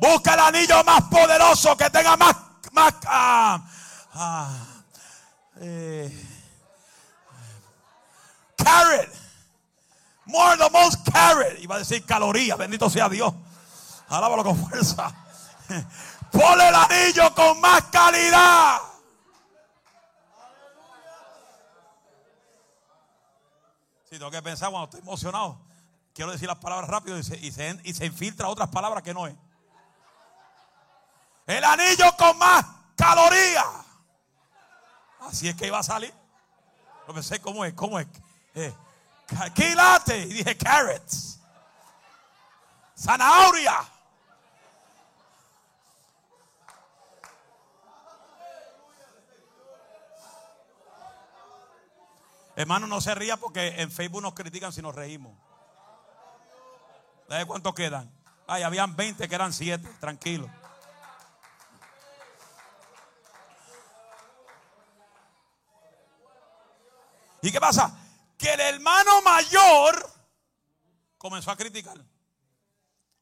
[0.00, 2.34] Busca el anillo más poderoso que tenga más,
[2.72, 3.62] más ah,
[4.14, 4.66] ah,
[5.60, 6.10] eh,
[8.56, 9.10] carrot,
[10.24, 13.30] more the most carrot, iba a decir calorías, bendito sea Dios,
[14.08, 15.14] alábalo con fuerza.
[16.32, 18.78] Ponle el anillo con más calidad.
[24.04, 25.60] Si tengo que pensar cuando estoy emocionado,
[26.14, 29.34] quiero decir las palabras rápido y se, y se, infiltra otras palabras que no es.
[31.50, 33.66] El anillo con más calorías.
[35.22, 36.14] Así es que iba a salir.
[37.08, 38.06] No pensé cómo es, cómo es.
[38.54, 38.72] Eh,
[39.52, 40.18] quilate.
[40.18, 41.40] Y dije carrots.
[42.96, 43.84] Zanahoria.
[52.54, 55.36] Hermano, no se ría porque en Facebook nos critican si nos reímos.
[57.28, 58.08] ¿Sabes cuántos quedan?
[58.46, 60.48] Ay, habían 20 que eran 7, tranquilo.
[67.42, 67.96] ¿Y qué pasa?
[68.36, 70.10] Que el hermano mayor
[71.18, 72.02] comenzó a criticar.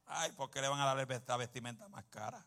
[0.05, 2.45] Ay, ¿por qué le van a dar esta vestimenta más cara?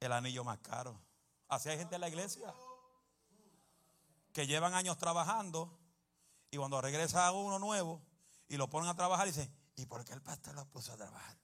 [0.00, 1.00] El anillo más caro.
[1.48, 2.52] Así hay gente en la iglesia
[4.32, 5.78] que llevan años trabajando
[6.50, 8.02] y cuando regresa uno nuevo
[8.48, 11.36] y lo ponen a trabajar, dice, ¿y por qué el pastor lo puso a trabajar?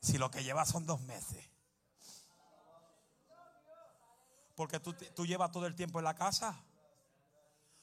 [0.00, 1.50] Si lo que lleva son dos meses.
[4.60, 6.54] Porque tú, tú llevas todo el tiempo en la casa.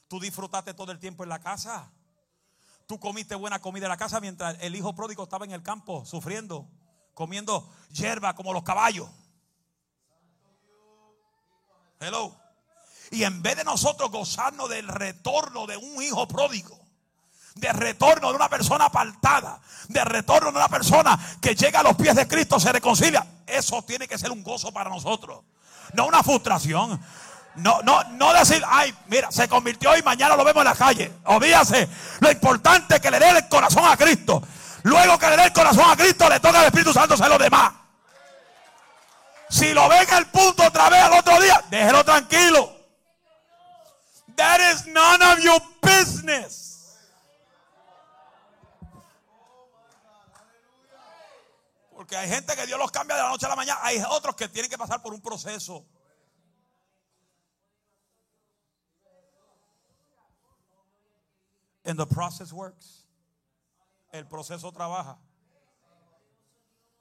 [0.08, 1.92] Tú disfrutaste todo el tiempo en la casa.
[2.86, 6.06] Tú comiste buena comida en la casa mientras el hijo pródigo estaba en el campo
[6.06, 6.70] sufriendo,
[7.16, 9.10] comiendo hierba como los caballos.
[12.00, 12.40] Hello.
[13.10, 16.80] Y en vez de nosotros gozarnos del retorno de un hijo pródigo,
[17.56, 21.96] de retorno de una persona apartada, de retorno de una persona que llega a los
[21.96, 25.44] pies de Cristo, se reconcilia, eso tiene que ser un gozo para nosotros,
[25.94, 27.00] no una frustración.
[27.56, 31.12] No, no, no decir, ay, mira, se convirtió y mañana lo vemos en la calle.
[31.26, 31.90] Olvídase.
[32.20, 34.44] Lo importante es que le dé el corazón a Cristo.
[34.84, 37.38] Luego que le dé el corazón a Cristo, le toca al Espíritu Santo hacer lo
[37.38, 37.74] demás.
[39.50, 42.76] Si lo ven el punto otra vez al otro día, déjelo tranquilo.
[44.36, 46.67] That is none of your business.
[52.08, 53.82] Porque hay gente que Dios los cambia de la noche a la mañana.
[53.84, 55.86] Hay otros que tienen que pasar por un proceso.
[61.84, 63.06] And the process works.
[64.14, 65.20] El proceso trabaja.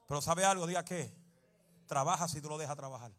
[0.08, 0.66] Pero ¿sabe algo?
[0.66, 1.16] Diga que
[1.86, 3.12] trabaja si tú lo dejas trabajar.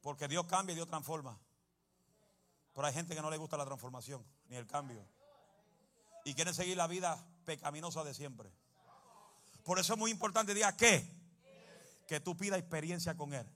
[0.00, 1.40] Porque Dios cambia y Dios transforma.
[2.72, 5.04] Pero hay gente que no le gusta la transformación ni el cambio.
[6.24, 8.50] Y quieren seguir la vida pecaminosa de siempre.
[9.64, 11.10] Por eso es muy importante, diga que,
[12.06, 13.46] que tú pidas experiencia con Él.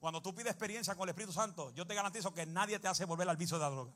[0.00, 3.04] Cuando tú pides experiencia con el Espíritu Santo, yo te garantizo que nadie te hace
[3.04, 3.92] volver al vicio de la droga.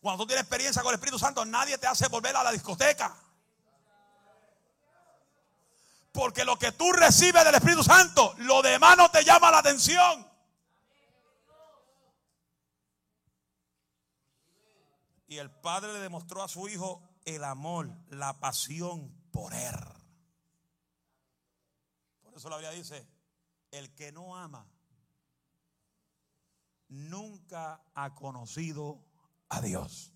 [0.00, 3.16] Cuando tú tienes experiencia con el Espíritu Santo, nadie te hace volver a la discoteca.
[6.12, 10.33] Porque lo que tú recibes del Espíritu Santo, lo demás no te llama la atención.
[15.34, 19.74] Y el Padre le demostró a su Hijo el amor, la pasión por Él.
[22.22, 23.04] Por eso la Biblia dice,
[23.72, 24.64] el que no ama
[26.86, 29.04] nunca ha conocido
[29.48, 30.12] a Dios.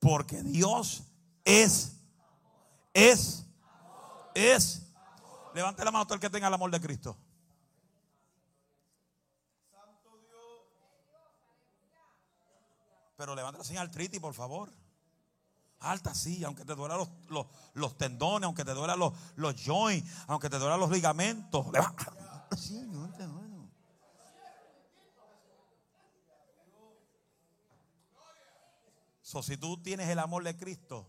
[0.00, 1.04] Porque Dios
[1.42, 1.96] es,
[2.92, 3.46] es,
[4.34, 4.92] es.
[5.54, 7.16] Levante la mano todo el que tenga el amor de Cristo.
[13.16, 14.70] Pero levante la señal triti, por favor.
[15.80, 20.48] Alta sí, aunque te duelan los, los, tendones, aunque te duelan los, los joints, aunque
[20.48, 21.66] te duelan los ligamentos.
[29.20, 31.06] So, si tú tienes el amor de Cristo,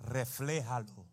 [0.00, 1.06] refléjalo.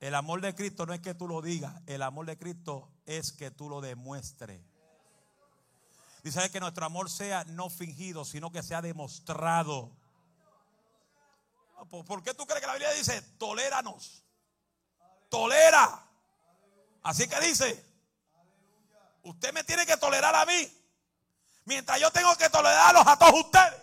[0.00, 3.32] El amor de Cristo no es que tú lo digas, el amor de Cristo es
[3.32, 4.60] que tú lo demuestres.
[6.24, 9.92] Dice que nuestro amor sea no fingido, sino que sea demostrado.
[11.90, 14.24] ¿Por qué tú crees que la Biblia dice, toléranos?
[15.28, 16.02] Tolera.
[17.02, 17.84] Así que dice,
[19.22, 20.82] usted me tiene que tolerar a mí,
[21.66, 23.82] mientras yo tengo que tolerarlos a todos ustedes.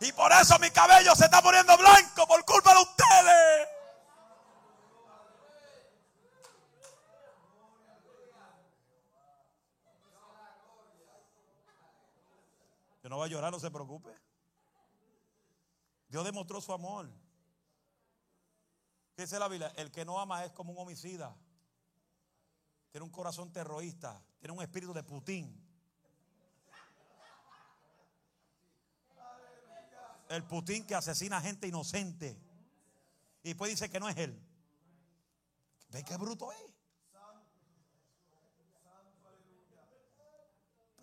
[0.00, 3.73] Y por eso mi cabello se está poniendo blanco por culpa de ustedes.
[13.04, 14.18] Que no va a llorar, no se preocupe.
[16.08, 17.06] Dios demostró su amor.
[19.14, 19.74] ¿Qué dice la Biblia?
[19.76, 21.36] El que no ama es como un homicida.
[22.92, 24.24] Tiene un corazón terrorista.
[24.38, 25.54] Tiene un espíritu de Putin.
[30.30, 32.40] El Putin que asesina a gente inocente.
[33.42, 34.42] Y después dice que no es él.
[35.90, 36.73] ¿Ve qué bruto es?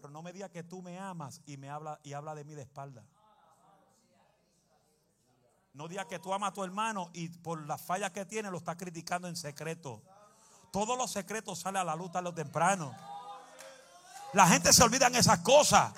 [0.01, 2.55] Pero no me diga que tú me amas y me habla y habla de mí
[2.55, 3.03] de espalda.
[5.73, 8.57] No diga que tú amas a tu hermano y por las fallas que tiene lo
[8.57, 10.01] está criticando en secreto.
[10.71, 12.95] Todos los secretos salen a la luz tarde o temprano.
[14.33, 15.93] La gente se olvida en esas cosas.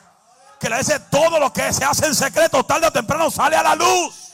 [0.59, 3.63] Que le dice todo lo que se hace en secreto tarde o temprano sale a
[3.63, 4.33] la luz.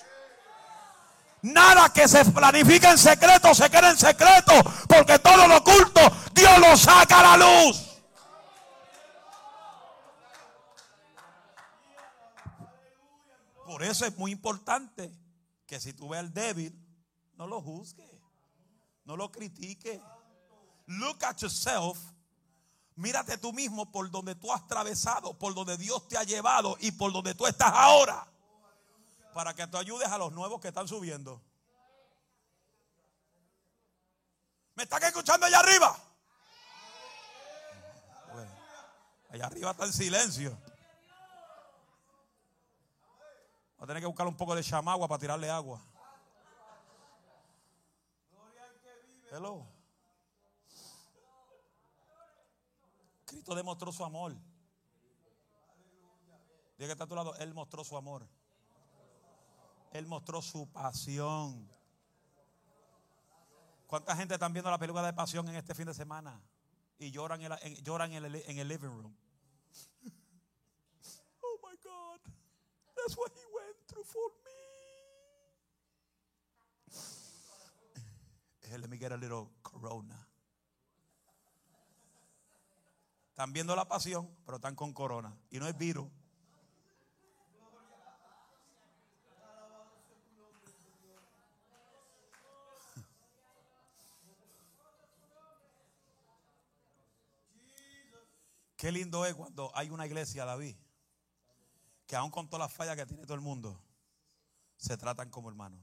[1.42, 4.54] Nada que se planifica en secreto se queda en secreto.
[4.88, 6.02] Porque todo lo oculto
[6.34, 7.89] Dios lo saca a la luz.
[13.80, 15.10] Por eso es muy importante
[15.66, 16.78] que si tú ves al débil,
[17.36, 18.22] no lo juzgue,
[19.06, 20.02] no lo critique.
[20.88, 21.98] Look at yourself.
[22.98, 26.92] Mírate tú mismo por donde tú has atravesado, por donde Dios te ha llevado y
[26.92, 28.28] por donde tú estás ahora.
[29.34, 31.42] Para que tú ayudes a los nuevos que están subiendo.
[34.76, 35.98] ¿Me están escuchando allá arriba?
[39.30, 40.69] allá arriba está en silencio.
[43.80, 45.82] Va a tener que buscar un poco de chamagua para tirarle agua.
[49.32, 49.66] Hello.
[53.26, 54.34] Cristo demostró su amor.
[56.78, 57.36] Diga que está a tu lado.
[57.36, 58.28] Él mostró su amor.
[59.92, 61.70] Él mostró su pasión.
[63.88, 66.42] ¿Cuánta gente están viendo la película de pasión en este fin de semana?
[66.98, 69.16] Y lloran en, el, en el living room.
[71.42, 72.20] Oh my God.
[72.96, 73.49] That's what he
[74.04, 74.52] for me.
[78.64, 80.28] Eh, Let me get a little corona.
[83.30, 85.36] Están viendo la pasión, pero están con corona.
[85.50, 86.10] Y no es virus.
[98.76, 100.74] Qué lindo es cuando hay una iglesia, David,
[102.10, 103.80] que aún con todas las fallas que tiene todo el mundo,
[104.78, 105.80] se tratan como hermanos.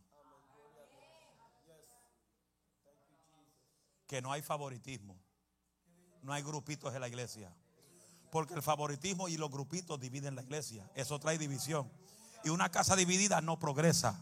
[4.08, 5.16] Que no hay favoritismo,
[6.22, 7.54] no hay grupitos en la iglesia.
[8.32, 10.90] Porque el favoritismo y los grupitos dividen la iglesia.
[10.96, 11.88] Eso trae división.
[12.42, 14.20] Y una casa dividida no progresa.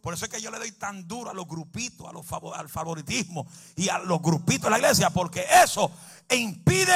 [0.00, 2.56] Por eso es que yo le doy tan duro a los grupitos, a los favor-
[2.56, 3.44] al favoritismo
[3.74, 5.90] y a los grupitos de la iglesia, porque eso
[6.30, 6.94] impide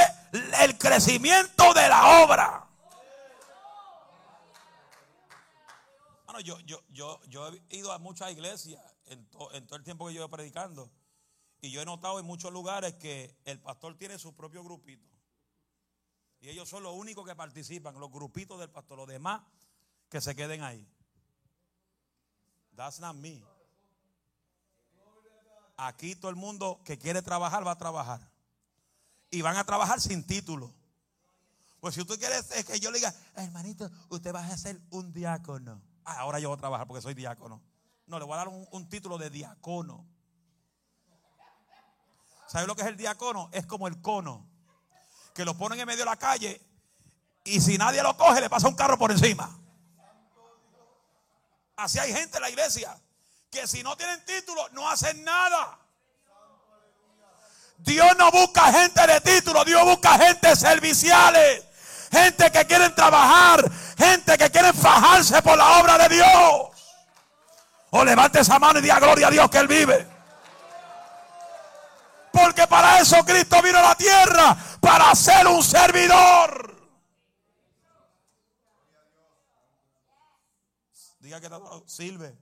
[0.62, 2.68] el crecimiento de la obra.
[6.34, 9.84] Bueno, yo, yo, yo, yo he ido a muchas iglesias en, to- en todo el
[9.84, 10.90] tiempo que yo he predicando.
[11.60, 15.08] Y yo he notado en muchos lugares que el pastor tiene su propio grupito.
[16.40, 18.98] Y ellos son los únicos que participan, los grupitos del pastor.
[18.98, 19.42] Los demás
[20.08, 20.84] que se queden ahí.
[22.74, 23.40] That's not me.
[25.76, 28.28] Aquí todo el mundo que quiere trabajar va a trabajar.
[29.30, 30.74] Y van a trabajar sin título.
[31.78, 35.12] Pues si usted quiere es que yo le diga, hermanito, usted va a ser un
[35.12, 35.93] diácono.
[36.04, 37.62] Ah, ahora yo voy a trabajar porque soy diácono.
[38.06, 40.06] No, le voy a dar un, un título de diácono.
[42.46, 43.48] ¿Sabe lo que es el diácono?
[43.52, 44.46] Es como el cono.
[45.34, 46.60] Que lo ponen en medio de la calle
[47.44, 49.58] y si nadie lo coge le pasa un carro por encima.
[51.76, 52.98] Así hay gente en la iglesia
[53.50, 55.78] que si no tienen título no hacen nada.
[57.78, 61.64] Dios no busca gente de título, Dios busca gente serviciales,
[62.10, 66.74] gente que quieren trabajar, gente que quieren fajarse por la obra de Dios.
[67.90, 70.14] O levante esa mano y diga gloria a Dios que Él vive.
[72.32, 76.74] Porque para eso Cristo vino a la tierra, para ser un servidor.
[81.20, 82.36] Diga que está sirve.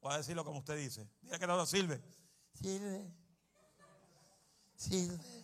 [0.00, 1.06] Voy a decirlo como usted dice.
[1.20, 2.02] Diga que está sirve.
[2.54, 3.06] Sirve.
[4.76, 5.35] Sirve.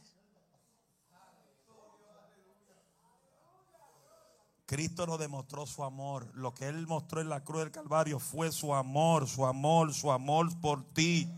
[4.73, 6.31] Cristo nos demostró su amor.
[6.33, 10.11] Lo que Él mostró en la cruz del Calvario fue su amor, su amor, su
[10.11, 11.29] amor por ti.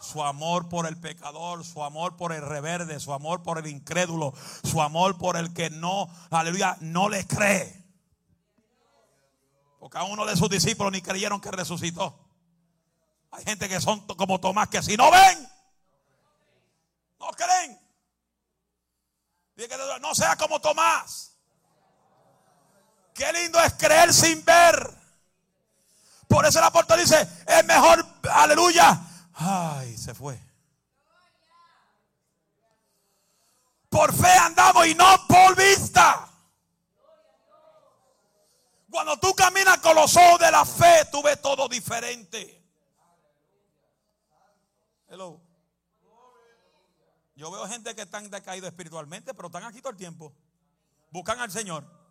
[0.00, 4.32] Su amor por el pecador, su amor por el reverde, su amor por el incrédulo,
[4.62, 7.84] su amor por el que no, aleluya, no le cree.
[9.78, 12.18] Porque a uno de sus discípulos ni creyeron que resucitó.
[13.30, 15.48] Hay gente que son como Tomás, que si no ven,
[17.20, 17.78] no creen.
[20.00, 21.33] No sea como Tomás.
[23.14, 24.92] Qué lindo es creer sin ver.
[26.28, 29.00] Por eso el apóstol dice, es mejor, aleluya.
[29.34, 30.38] Ay, se fue.
[33.88, 36.28] Por fe andamos y no por vista.
[38.90, 42.64] Cuando tú caminas con los ojos de la fe, tú ves todo diferente.
[45.08, 45.40] Hello.
[47.36, 50.32] Yo veo gente que están decaídos espiritualmente, pero están aquí todo el tiempo.
[51.10, 52.03] Buscan al Señor.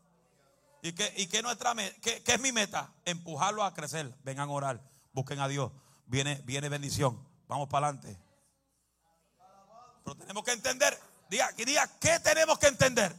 [0.83, 2.93] ¿Y qué, y qué nuestra qué, qué es mi meta?
[3.05, 4.13] Empujarlo a crecer.
[4.21, 4.81] Vengan a orar.
[5.13, 5.71] Busquen a Dios.
[6.07, 7.25] Viene, viene bendición.
[7.47, 8.19] Vamos para adelante.
[10.03, 10.99] Pero tenemos que entender.
[11.29, 13.15] Diga, diga, ¿qué tenemos que entender?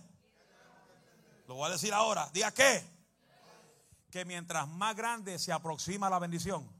[1.48, 2.28] Lo voy a decir ahora.
[2.34, 2.84] Diga, ¿qué?
[4.10, 6.70] Que mientras más grande se aproxima la bendición,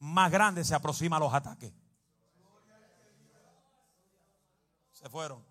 [0.00, 1.72] más grande se aproxima los ataques.
[4.92, 5.44] Se fueron.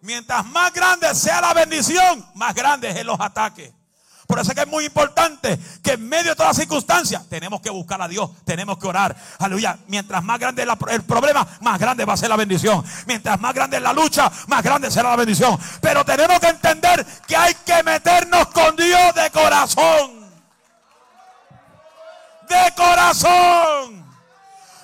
[0.00, 3.72] Mientras más grande sea la bendición, más grandes es los ataques.
[4.28, 7.62] Por eso es que es muy importante que en medio de todas las circunstancias tenemos
[7.62, 9.16] que buscar a Dios, tenemos que orar.
[9.38, 9.78] Aleluya.
[9.86, 12.84] Mientras más grande es el problema, más grande va a ser la bendición.
[13.06, 15.58] Mientras más grande es la lucha, más grande será la bendición.
[15.80, 20.30] Pero tenemos que entender que hay que meternos con Dios de corazón.
[22.50, 24.06] De corazón.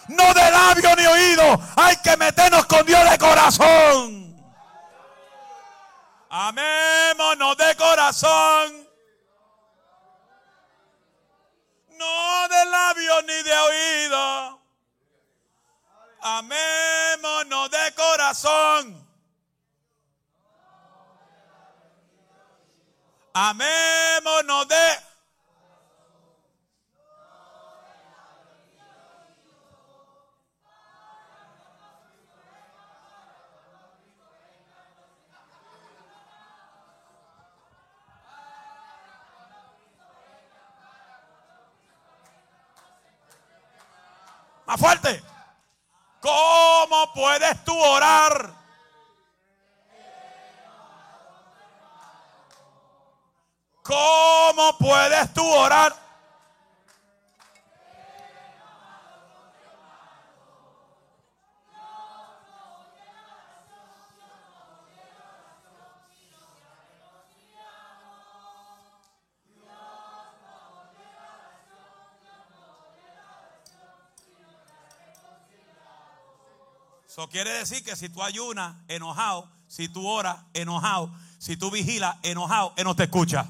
[0.09, 1.61] No de labio ni oído.
[1.77, 4.24] Hay que meternos con Dios de corazón.
[6.37, 8.89] Amémonos de corazón.
[11.91, 14.61] No de labios ni de oído.
[16.22, 19.09] Amémonos de corazón.
[23.32, 24.03] Amén.
[44.67, 45.23] Más fuerte.
[46.21, 48.55] ¿Cómo puedes tú orar?
[53.83, 56.03] ¿Cómo puedes tú orar?
[77.35, 82.72] Quiere decir que si tú ayunas enojado, si tú oras enojado, si tú vigilas enojado,
[82.76, 83.49] Él no te escucha.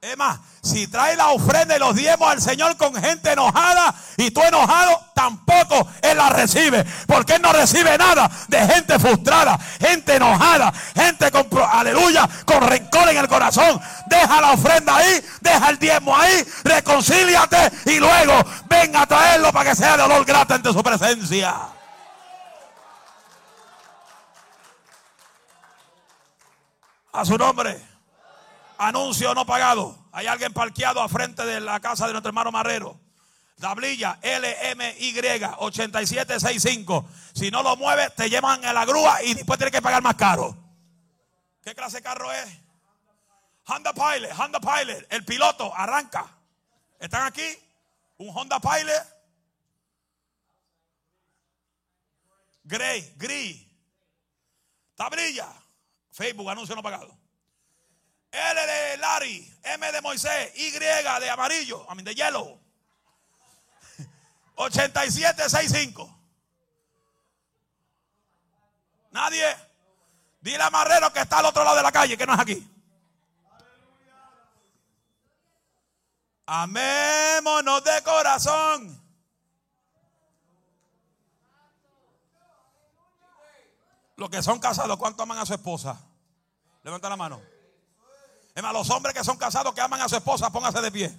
[0.00, 4.30] Es más, si trae la ofrenda y los diezmos al Señor con gente enojada y
[4.30, 6.84] tú enojado, tampoco Él la recibe.
[7.08, 13.08] Porque Él no recibe nada de gente frustrada, gente enojada, gente con, aleluya, con rencor
[13.08, 13.80] en el corazón.
[14.06, 19.70] Deja la ofrenda ahí, deja el diezmo ahí, reconcíliate y luego venga a traerlo para
[19.70, 21.56] que sea de olor grato ante su presencia.
[27.12, 27.84] A su nombre.
[28.78, 30.01] Anuncio no pagado.
[30.12, 33.00] Hay alguien parqueado a frente de la casa de nuestro hermano Marrero.
[33.58, 35.14] Tablilla LMY
[35.58, 37.08] 8765.
[37.32, 40.16] Si no lo mueves, te llevan a la grúa y después tienes que pagar más
[40.16, 40.56] caro.
[41.62, 42.58] ¿Qué clase de carro es?
[43.66, 45.06] Honda Pilot, Honda Pilot.
[45.10, 46.26] El piloto arranca.
[46.98, 47.46] ¿Están aquí?
[48.18, 49.06] Un Honda Pilot.
[52.64, 53.66] Gray, gris.
[54.94, 55.48] Tablilla.
[56.10, 57.21] Facebook, anuncio no pagado.
[58.32, 62.58] L de Larry, M de Moisés, Y de amarillo, a mí de hielo.
[64.54, 66.18] 8765.
[69.10, 69.44] Nadie.
[70.40, 72.68] Dile a Marrero que está al otro lado de la calle, que no es aquí.
[76.46, 79.02] Amémonos de corazón.
[84.16, 86.00] Los que son casados, ¿cuánto aman a su esposa?
[86.82, 87.51] Levanta la mano.
[88.54, 91.18] Es más, los hombres que son casados que aman a su esposa, póngase de pie.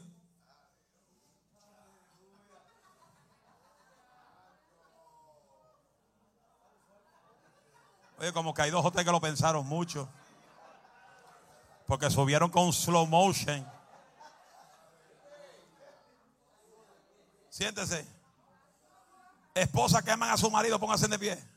[8.20, 10.08] Oye, como que hay dos o que lo pensaron mucho.
[11.88, 13.70] Porque subieron con slow motion.
[17.50, 18.08] Siéntese.
[19.54, 21.53] Esposa que aman a su marido, póngase de pie.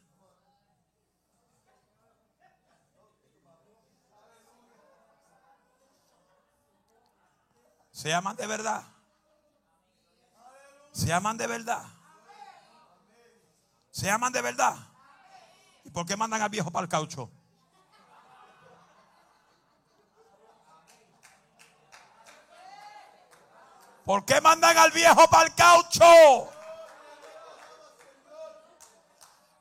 [7.97, 8.83] Se aman de verdad.
[10.93, 11.83] Se aman de verdad.
[13.91, 14.77] Se aman de verdad.
[15.83, 17.31] ¿Y por qué mandan al viejo para el caucho?
[24.05, 26.53] ¿Por qué mandan al viejo para el caucho?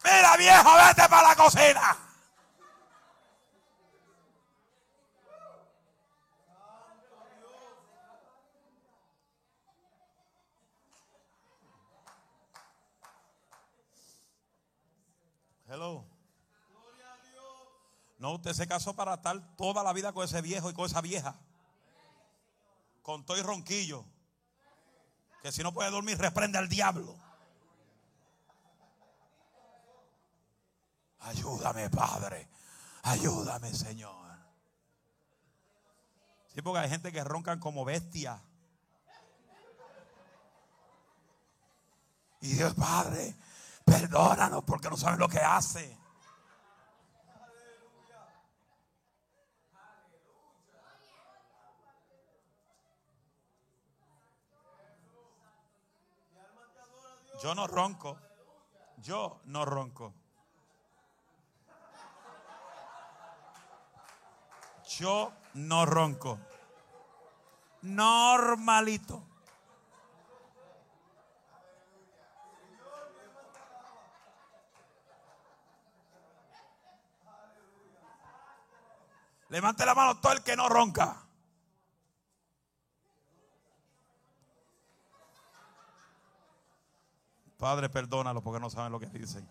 [0.03, 2.04] Mira viejo, vete para la cocina.
[18.17, 21.01] No, usted se casó para estar toda la vida con ese viejo y con esa
[21.01, 21.35] vieja.
[23.01, 24.05] Con todo y ronquillo.
[25.41, 27.15] Que si no puede dormir, reprende al diablo.
[31.19, 32.49] Ayúdame, Padre.
[33.03, 34.25] Ayúdame, Señor.
[36.53, 38.41] Sí, porque hay gente que roncan como bestia.
[42.41, 43.35] Y Dios, Padre,
[43.85, 45.97] perdónanos porque no saben lo que hace.
[57.41, 58.17] Yo no ronco.
[58.97, 60.13] Yo no ronco.
[64.97, 66.39] Yo no ronco.
[67.83, 69.34] Normalito.
[79.55, 81.15] Levante la mano todo el que no ronca.
[87.57, 89.47] Padre, perdónalo porque no saben lo que dicen.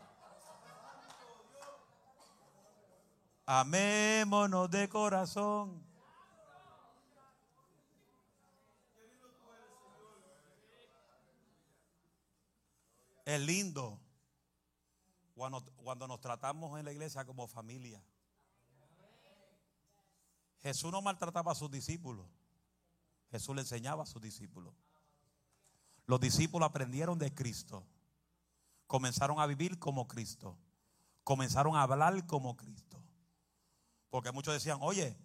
[3.46, 5.82] Amémonos de corazón.
[13.24, 13.98] Es lindo
[15.34, 18.04] cuando, cuando nos tratamos en la iglesia como familia.
[20.64, 22.26] Jesús no maltrataba a sus discípulos.
[23.30, 24.74] Jesús le enseñaba a sus discípulos.
[26.06, 27.86] Los discípulos aprendieron de Cristo.
[28.86, 30.58] Comenzaron a vivir como Cristo.
[31.22, 33.02] Comenzaron a hablar como Cristo.
[34.08, 35.16] Porque muchos decían, oye,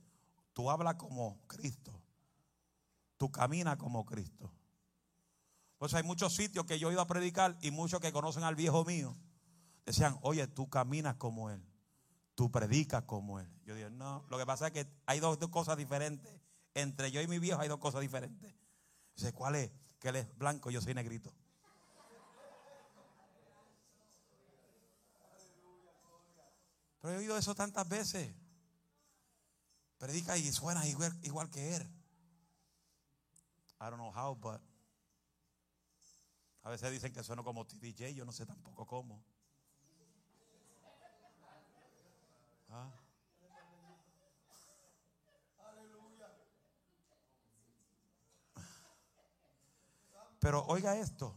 [0.53, 1.99] tú hablas como Cristo.
[3.17, 4.51] Tú caminas como Cristo.
[5.77, 8.55] Pues hay muchos sitios que yo he ido a predicar y muchos que conocen al
[8.55, 9.17] viejo mío
[9.85, 11.65] decían, oye, tú caminas como Él,
[12.39, 13.51] tú predicas como Él.
[13.65, 16.39] Yo digo, no, lo que pasa es que hay dos, cosas diferentes.
[16.73, 18.55] Entre yo y mi viejo hay dos cosas diferentes.
[19.13, 19.69] Dice, ¿cuál es?
[19.99, 21.33] Que él es blanco y yo soy negrito.
[27.01, 28.33] Pero he oído eso tantas veces.
[29.97, 31.81] Predica y suena igual, que él.
[33.81, 34.61] I don't know how, but
[36.61, 39.25] a veces dicen que sueno como TDJ, yo no sé tampoco cómo.
[42.69, 42.89] ¿Ah?
[50.39, 51.35] Pero oiga esto,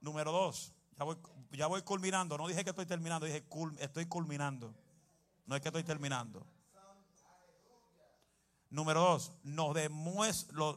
[0.00, 1.18] número dos, ya voy,
[1.50, 3.44] ya voy culminando, no dije que estoy terminando, dije
[3.78, 4.74] estoy culminando,
[5.44, 6.46] no es que estoy terminando.
[8.70, 9.74] Número dos, nos,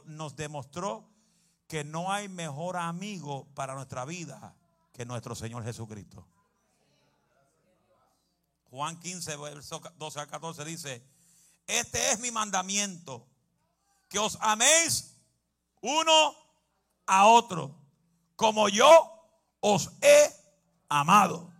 [0.04, 1.08] nos demostró
[1.66, 4.54] que no hay mejor amigo para nuestra vida
[4.92, 6.26] que nuestro Señor Jesucristo.
[8.76, 11.02] Juan 15, verso 12 al 14 dice,
[11.66, 13.26] este es mi mandamiento,
[14.06, 15.14] que os améis
[15.80, 16.36] uno
[17.06, 17.74] a otro,
[18.36, 18.86] como yo
[19.60, 20.30] os he
[20.90, 21.50] amado.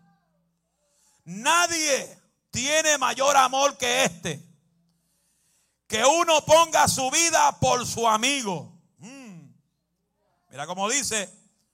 [1.25, 4.47] Nadie tiene mayor amor que este,
[5.87, 8.79] que uno ponga su vida por su amigo.
[10.51, 11.33] Mira cómo dice,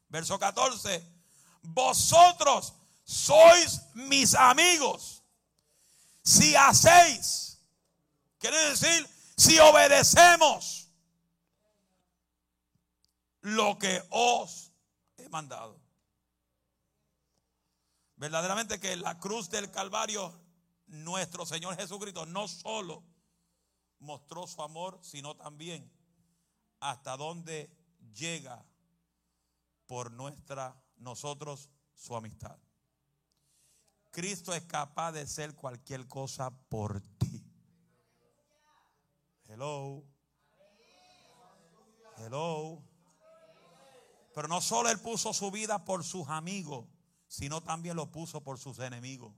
[0.09, 1.05] verso 14,
[1.63, 5.22] vosotros sois mis amigos
[6.23, 7.61] si hacéis,
[8.39, 10.89] quiere decir, si obedecemos
[13.41, 14.73] lo que os
[15.17, 15.81] he mandado.
[18.17, 20.33] Verdaderamente que la cruz del Calvario,
[20.87, 23.03] nuestro Señor Jesucristo no solo
[23.99, 25.91] mostró su amor, sino también
[26.79, 27.71] hasta dónde
[28.15, 28.65] llega
[29.87, 32.59] por nuestra, nosotros, su amistad.
[34.13, 37.43] Cristo es capaz de ser cualquier cosa por ti.
[39.49, 40.05] Hello.
[42.19, 42.83] Hello.
[44.35, 46.87] Pero no solo Él puso su vida por sus amigos,
[47.27, 49.33] sino también lo puso por sus enemigos.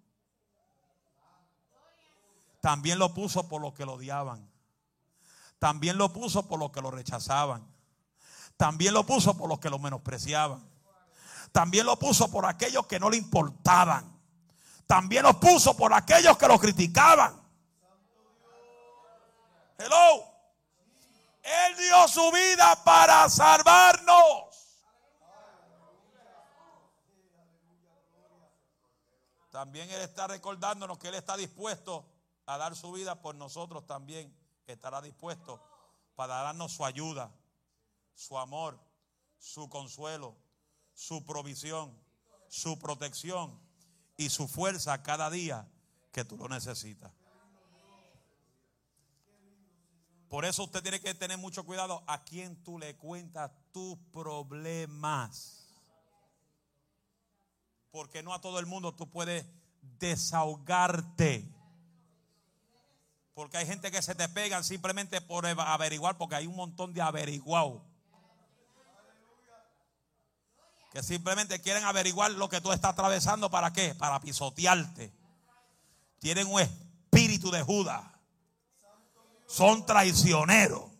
[2.60, 4.50] También lo puso por los que lo odiaban.
[5.60, 7.64] También lo puso por los que lo rechazaban.
[8.56, 10.68] También lo puso por los que lo menospreciaban.
[11.52, 14.13] También lo puso por aquellos que no le importaban.
[14.86, 17.40] También lo puso por aquellos que lo criticaban.
[19.78, 20.24] Hello.
[21.42, 24.78] Él dio su vida para salvarnos.
[29.50, 32.04] También Él está recordándonos que Él está dispuesto
[32.46, 34.34] a dar su vida por nosotros también.
[34.66, 35.62] Estará dispuesto
[36.16, 37.30] para darnos su ayuda
[38.14, 38.78] su amor,
[39.38, 40.36] su consuelo,
[40.94, 41.96] su provisión,
[42.48, 43.60] su protección
[44.16, 45.68] y su fuerza cada día
[46.12, 47.12] que tú lo necesitas.
[50.28, 55.68] Por eso usted tiene que tener mucho cuidado a quien tú le cuentas tus problemas.
[57.90, 59.46] Porque no a todo el mundo tú puedes
[60.00, 61.48] desahogarte.
[63.34, 67.02] Porque hay gente que se te pegan simplemente por averiguar, porque hay un montón de
[67.02, 67.82] averiguados
[70.94, 73.50] que simplemente quieren averiguar lo que tú estás atravesando.
[73.50, 73.96] ¿Para qué?
[73.96, 75.12] Para pisotearte.
[76.20, 78.00] Tienen un espíritu de Judas.
[79.48, 80.92] Son traicioneros.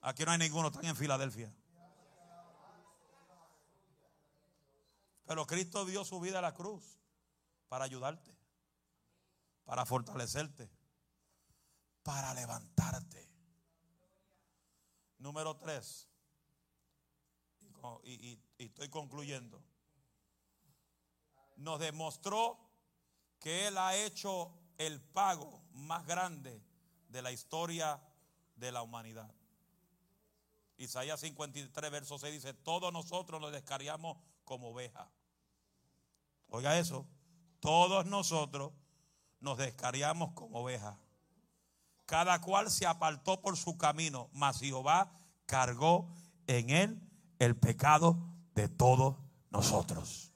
[0.00, 1.52] Aquí no hay ninguno, están en Filadelfia.
[5.24, 7.00] Pero Cristo dio su vida a la cruz
[7.68, 8.32] para ayudarte,
[9.64, 10.70] para fortalecerte,
[12.04, 13.28] para levantarte.
[15.18, 16.08] Número tres
[18.04, 19.62] y, estoy concluyendo,
[21.56, 22.58] nos demostró
[23.40, 26.62] que Él ha hecho el pago más grande
[27.08, 28.00] de la historia
[28.56, 29.32] de la humanidad.
[30.78, 35.10] Isaías 53, verso 6 dice, todos nosotros nos descarriamos como oveja.
[36.48, 37.06] Oiga eso,
[37.60, 38.72] todos nosotros
[39.40, 40.98] nos descariamos como ovejas.
[42.04, 45.10] Cada cual se apartó por su camino, mas Jehová
[45.46, 46.08] cargó
[46.46, 47.05] en él
[47.38, 48.18] el pecado
[48.54, 49.16] de todos
[49.50, 50.32] nosotros.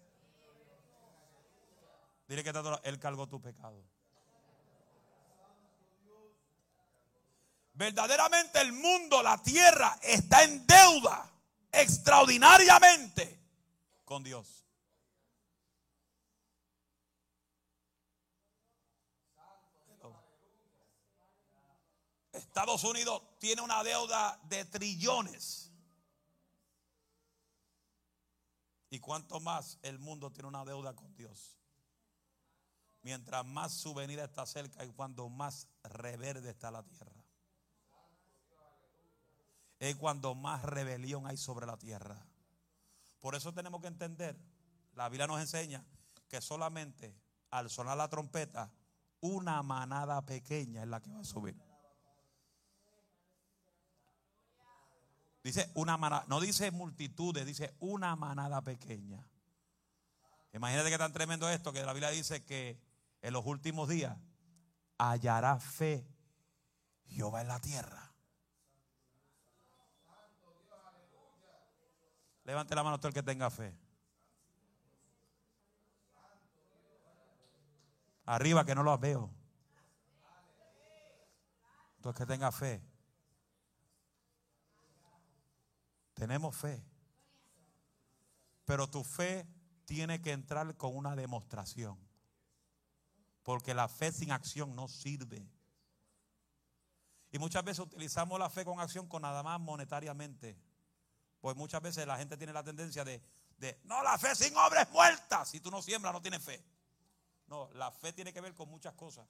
[2.29, 2.53] Dile que
[2.85, 3.83] él cargó tu pecado.
[7.75, 11.31] Verdaderamente el mundo, la tierra, está en deuda
[11.73, 13.41] extraordinariamente
[14.05, 14.61] con Dios.
[22.33, 25.70] Estados Unidos tiene una deuda de trillones.
[28.91, 31.57] Y cuánto más el mundo tiene una deuda con Dios.
[33.03, 37.24] Mientras más su venida está cerca y cuando más reverde está la tierra.
[39.78, 42.26] Es cuando más rebelión hay sobre la tierra.
[43.20, 44.36] Por eso tenemos que entender,
[44.95, 45.84] la Biblia nos enseña
[46.28, 47.14] que solamente
[47.51, 48.70] al sonar la trompeta,
[49.20, 51.57] una manada pequeña es la que va a subir.
[55.43, 59.26] Dice una manada, no dice multitudes, dice una manada pequeña.
[60.53, 62.78] Imagínate que tan tremendo esto que la Biblia dice que
[63.22, 64.18] en los últimos días
[64.99, 66.07] hallará fe
[67.07, 68.12] Jehová en la tierra.
[72.45, 73.76] Levante la mano todo el que tenga fe.
[78.26, 79.30] Arriba que no lo veo.
[82.01, 82.82] Todo el que tenga fe.
[86.21, 86.85] Tenemos fe.
[88.66, 89.49] Pero tu fe
[89.87, 91.99] tiene que entrar con una demostración.
[93.43, 95.49] Porque la fe sin acción no sirve.
[97.33, 100.59] Y muchas veces utilizamos la fe con acción con nada más monetariamente.
[101.41, 103.23] Pues muchas veces la gente tiene la tendencia de,
[103.57, 105.47] de, no, la fe sin obra es muerta.
[105.47, 106.62] Si tú no siembras, no tienes fe.
[107.47, 109.27] No, la fe tiene que ver con muchas cosas.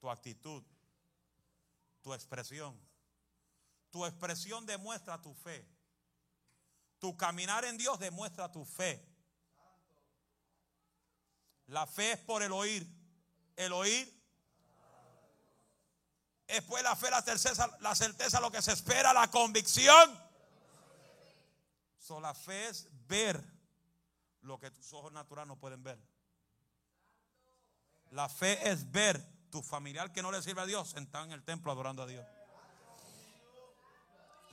[0.00, 0.64] Tu actitud,
[2.02, 2.76] tu expresión.
[3.92, 5.68] Tu expresión demuestra tu fe.
[6.98, 9.06] Tu caminar en Dios demuestra tu fe.
[11.66, 12.86] La fe es por el oír.
[13.54, 14.22] El oír.
[16.48, 20.18] Después la fe, la certeza, la certeza, lo que se espera, la convicción.
[21.98, 23.42] So, la fe es ver
[24.40, 25.98] lo que tus ojos naturales no pueden ver.
[28.10, 31.42] La fe es ver tu familiar que no le sirve a Dios sentado en el
[31.42, 32.26] templo adorando a Dios.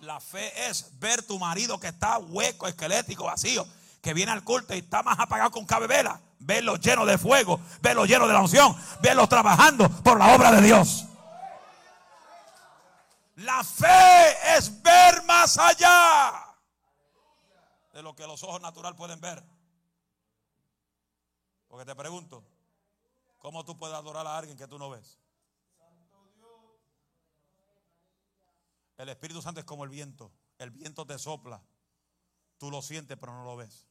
[0.02, 3.68] La fe es ver tu marido que está hueco, esquelético, vacío,
[4.02, 6.22] que viene al culto y está más apagado con cabebela.
[6.40, 10.62] Verlo lleno de fuego, verlo lleno de la unción, verlo trabajando por la obra de
[10.62, 11.06] Dios.
[13.36, 16.46] La fe es ver más allá
[17.94, 19.44] de lo que los ojos naturales pueden ver.
[21.68, 22.44] Porque te pregunto,
[23.38, 25.20] ¿cómo tú puedes adorar a alguien que tú no ves?
[29.00, 30.30] El Espíritu Santo es como el viento.
[30.58, 31.64] El viento te sopla.
[32.58, 33.88] Tú lo sientes, pero no lo ves.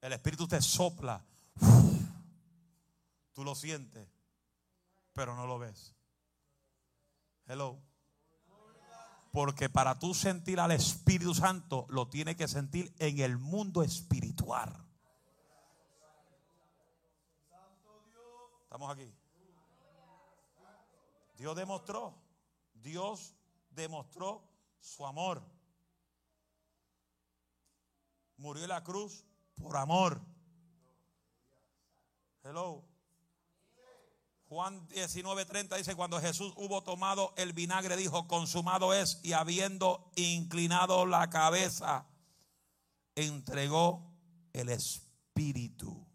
[0.00, 1.22] El Espíritu te sopla.
[3.34, 4.08] Tú lo sientes,
[5.12, 5.94] pero no lo ves.
[7.46, 7.78] Hello.
[9.32, 14.74] Porque para tú sentir al Espíritu Santo, lo tiene que sentir en el mundo espiritual.
[18.62, 19.14] Estamos aquí.
[21.36, 22.27] Dios demostró,
[22.88, 23.34] Dios
[23.68, 24.42] demostró
[24.80, 25.42] su amor.
[28.38, 30.22] Murió en la cruz por amor.
[32.42, 32.82] Hello.
[34.48, 41.04] Juan 19:30 dice, cuando Jesús hubo tomado el vinagre, dijo, consumado es, y habiendo inclinado
[41.04, 42.06] la cabeza,
[43.14, 44.16] entregó
[44.54, 46.06] el Espíritu.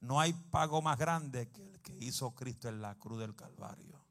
[0.00, 4.02] No hay pago más grande que que hizo Cristo en la cruz del Calvario.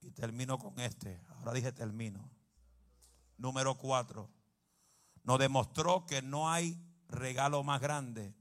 [0.00, 1.20] Y termino con este.
[1.30, 2.30] Ahora dije termino.
[3.36, 4.30] Número cuatro.
[5.24, 8.34] Nos demostró que no hay regalo más grande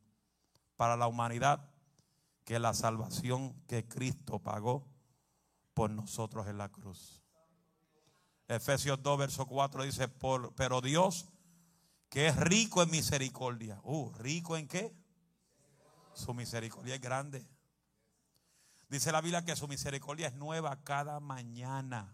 [0.76, 1.70] para la humanidad
[2.44, 4.88] que la salvación que Cristo pagó
[5.74, 7.22] por nosotros en la cruz.
[8.48, 11.32] Efesios 2, verso 4 dice, por, pero Dios
[12.12, 13.80] que es rico en misericordia.
[13.84, 14.94] Uh, ¿rico en qué?
[16.14, 17.46] Su misericordia es grande.
[18.90, 22.14] Dice la Biblia que su misericordia es nueva cada mañana.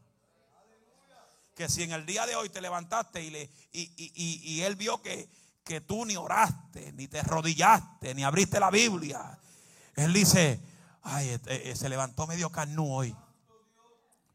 [1.56, 5.30] Que si en el día de hoy te levantaste y, le, y Él vio que,
[5.68, 9.38] que tú ni oraste, ni te arrodillaste, ni abriste la Biblia.
[9.95, 10.62] Él dice,
[11.04, 13.16] ay, este, eh, se levantó medio canú hoy.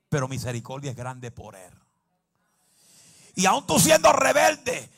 [0.09, 1.73] Pero misericordia es grande por él.
[3.35, 4.91] Y aún tú siendo rebelde,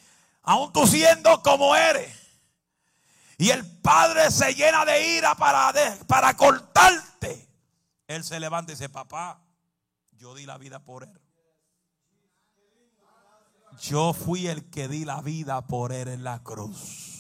[0.42, 2.12] aun tú siendo como eres,
[3.38, 5.72] y el padre se llena de ira para,
[6.06, 7.48] para cortarte,
[8.06, 9.40] él se levanta y dice, papá,
[10.12, 11.20] yo di la vida por él.
[13.80, 17.14] Yo fui el que di la vida por él en la cruz.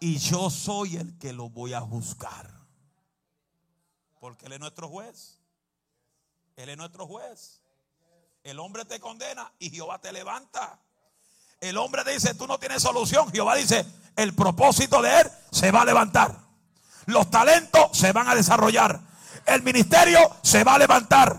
[0.00, 2.50] Y yo soy el que lo voy a juzgar.
[4.20, 5.40] Porque Él es nuestro juez.
[6.56, 7.62] Él es nuestro juez.
[8.42, 10.78] El hombre te condena y Jehová te levanta.
[11.64, 13.32] El hombre dice, tú no tienes solución.
[13.32, 13.86] Jehová dice,
[14.16, 16.34] el propósito de Él se va a levantar.
[17.06, 19.00] Los talentos se van a desarrollar.
[19.46, 21.38] El ministerio se va a levantar.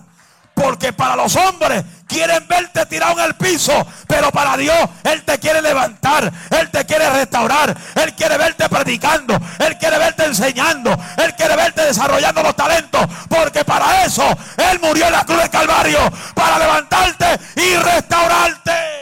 [0.56, 3.72] Porque para los hombres quieren verte tirado en el piso,
[4.08, 9.38] pero para Dios Él te quiere levantar, Él te quiere restaurar, Él quiere verte predicando,
[9.60, 14.26] Él quiere verte enseñando, Él quiere verte desarrollando los talentos, porque para eso
[14.72, 16.00] Él murió en la cruz de Calvario,
[16.34, 18.95] para levantarte y restaurarte.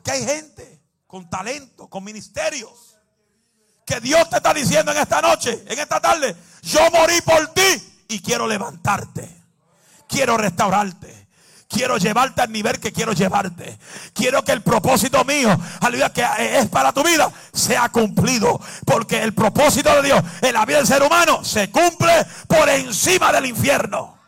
[0.00, 2.96] Aquí hay gente con talento, con ministerios
[3.84, 8.04] que Dios te está diciendo en esta noche, en esta tarde, yo morí por ti
[8.08, 9.28] y quiero levantarte.
[10.08, 11.28] Quiero restaurarte.
[11.68, 13.78] Quiero llevarte al nivel que quiero llevarte.
[14.14, 16.24] Quiero que el propósito mío, aleluya, que
[16.58, 18.60] es para tu vida, sea cumplido.
[18.86, 23.32] Porque el propósito de Dios en la vida del ser humano se cumple por encima
[23.32, 24.19] del infierno.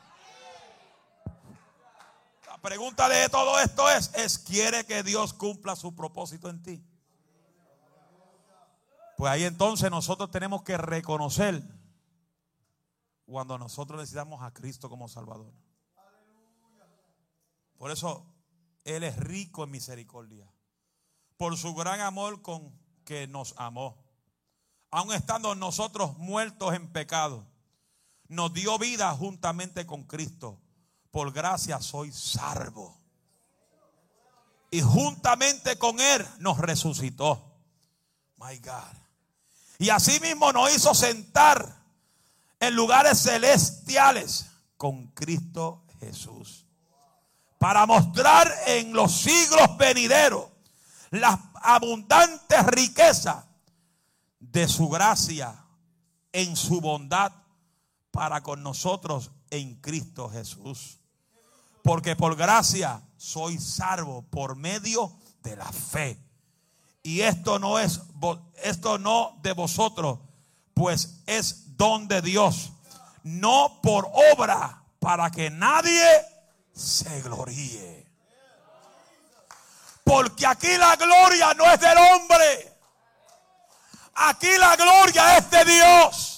[2.63, 6.85] Pregunta de todo esto es, es ¿quiere que Dios cumpla su propósito en ti?
[9.17, 11.61] Pues ahí entonces nosotros tenemos que reconocer
[13.27, 15.53] cuando nosotros necesitamos a Cristo como Salvador.
[17.79, 18.33] Por eso
[18.85, 20.49] Él es rico en misericordia.
[21.37, 23.99] Por su gran amor con que nos amó.
[24.93, 27.45] Aun estando nosotros muertos en pecado,
[28.29, 30.62] nos dio vida juntamente con Cristo.
[31.13, 32.99] Por gracia soy salvo.
[34.73, 37.53] Y juntamente con Él nos resucitó.
[38.39, 38.97] My God.
[39.79, 41.77] Y asimismo nos hizo sentar
[42.59, 44.47] en lugares celestiales
[44.77, 46.67] con Cristo Jesús.
[47.59, 50.47] Para mostrar en los siglos venideros
[51.11, 53.45] las abundantes riquezas
[54.41, 55.63] de su gracia
[56.33, 57.33] en su bondad
[58.11, 61.02] para con nosotros en Cristo Jesús.
[61.83, 65.13] Porque por gracia soy salvo por medio
[65.43, 66.19] de la fe.
[67.03, 68.01] Y esto no es
[68.63, 70.21] esto no de vosotros,
[70.75, 72.73] pues es don de Dios,
[73.25, 76.05] no por obra para que nadie
[76.73, 78.07] se gloríe.
[80.05, 82.79] Porque aquí la gloria no es del hombre.
[84.15, 86.32] Aquí la gloria es de Dios.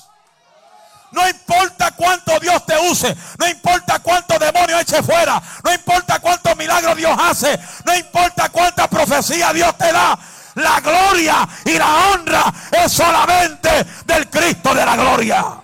[1.14, 6.56] No importa cuánto Dios te use, no importa cuánto demonio eche fuera, no importa cuánto
[6.56, 10.18] milagro Dios hace, no importa cuánta profecía Dios te da.
[10.56, 15.60] La gloria y la honra es solamente del Cristo de la gloria.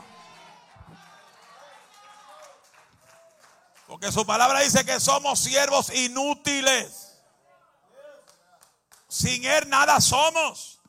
[3.88, 7.18] Porque su palabra dice que somos siervos inútiles.
[9.09, 10.80] Sin Él nada somos.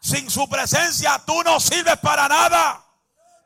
[0.00, 2.83] Sin su presencia tú no sirves para nada.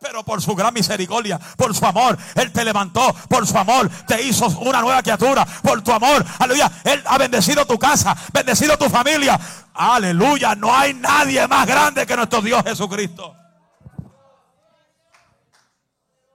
[0.00, 4.22] Pero por su gran misericordia, por su amor, Él te levantó, por su amor te
[4.22, 8.88] hizo una nueva criatura, por tu amor, aleluya, Él ha bendecido tu casa, bendecido tu
[8.88, 9.38] familia,
[9.74, 13.34] aleluya, no hay nadie más grande que nuestro Dios Jesucristo.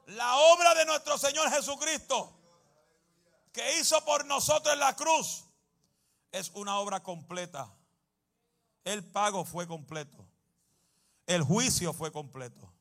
[0.08, 2.38] La obra de nuestro Señor Jesucristo,
[3.54, 5.46] que hizo por nosotros en la cruz,
[6.32, 7.72] es una obra completa.
[8.84, 10.28] El pago fue completo.
[11.26, 12.73] El juicio fue completo.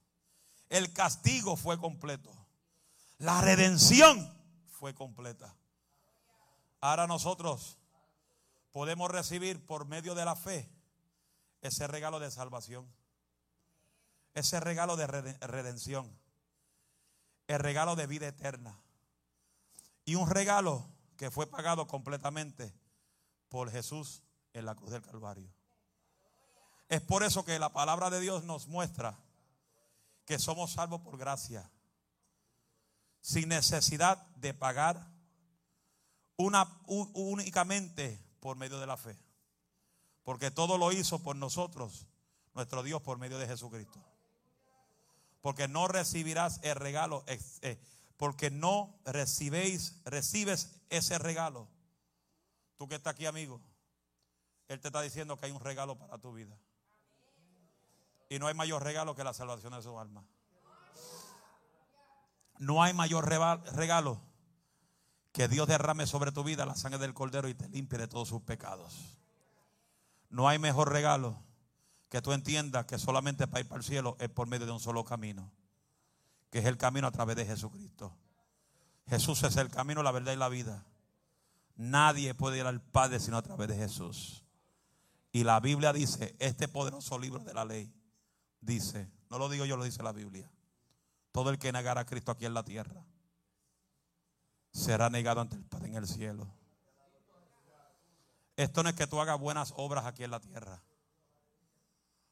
[0.72, 2.34] El castigo fue completo.
[3.18, 4.34] La redención
[4.68, 5.54] fue completa.
[6.80, 7.76] Ahora nosotros
[8.70, 10.66] podemos recibir por medio de la fe
[11.60, 12.90] ese regalo de salvación.
[14.32, 16.10] Ese regalo de redención.
[17.48, 18.80] El regalo de vida eterna.
[20.06, 22.74] Y un regalo que fue pagado completamente
[23.50, 24.22] por Jesús
[24.54, 25.52] en la cruz del Calvario.
[26.88, 29.21] Es por eso que la palabra de Dios nos muestra
[30.24, 31.70] que somos salvos por gracia,
[33.20, 35.12] sin necesidad de pagar
[36.36, 39.18] una, únicamente por medio de la fe.
[40.24, 42.06] Porque todo lo hizo por nosotros,
[42.54, 44.00] nuestro Dios, por medio de Jesucristo.
[45.40, 47.80] Porque no recibirás el regalo, eh,
[48.16, 51.68] porque no recibéis, recibes ese regalo.
[52.76, 53.60] Tú que estás aquí, amigo,
[54.68, 56.56] Él te está diciendo que hay un regalo para tu vida.
[58.33, 60.24] Y no hay mayor regalo que la salvación de su alma.
[62.59, 64.22] No hay mayor regalo
[65.33, 68.28] que Dios derrame sobre tu vida la sangre del cordero y te limpie de todos
[68.28, 69.18] sus pecados.
[70.30, 71.43] No hay mejor regalo
[72.09, 74.80] que tú entiendas que solamente para ir para el cielo es por medio de un
[74.80, 75.53] solo camino,
[76.49, 78.16] que es el camino a través de Jesucristo.
[79.09, 80.87] Jesús es el camino, la verdad y la vida.
[81.76, 84.43] Nadie puede ir al Padre sino a través de Jesús.
[85.33, 87.93] Y la Biblia dice, este poderoso libro de la ley,
[88.62, 90.50] dice, no lo digo yo, lo dice la Biblia.
[91.32, 93.04] Todo el que negara a Cristo aquí en la tierra
[94.72, 96.48] será negado ante el Padre en el cielo.
[98.56, 100.82] Esto no es que tú hagas buenas obras aquí en la tierra.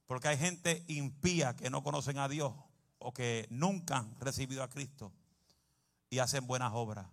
[0.06, 2.52] Porque hay gente impía que no conocen a Dios
[2.98, 5.12] o que nunca han recibido a Cristo
[6.10, 7.06] y hacen buenas obras.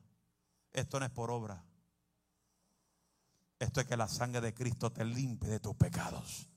[0.73, 1.63] Esto no es por obra.
[3.59, 6.47] Esto es que la sangre de Cristo te limpie de tus pecados.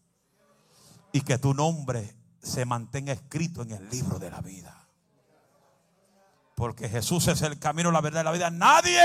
[1.12, 4.76] Y que tu nombre se mantenga escrito en el libro de la vida.
[6.54, 8.50] Porque Jesús es el camino, la verdad y la vida.
[8.50, 9.00] Nadie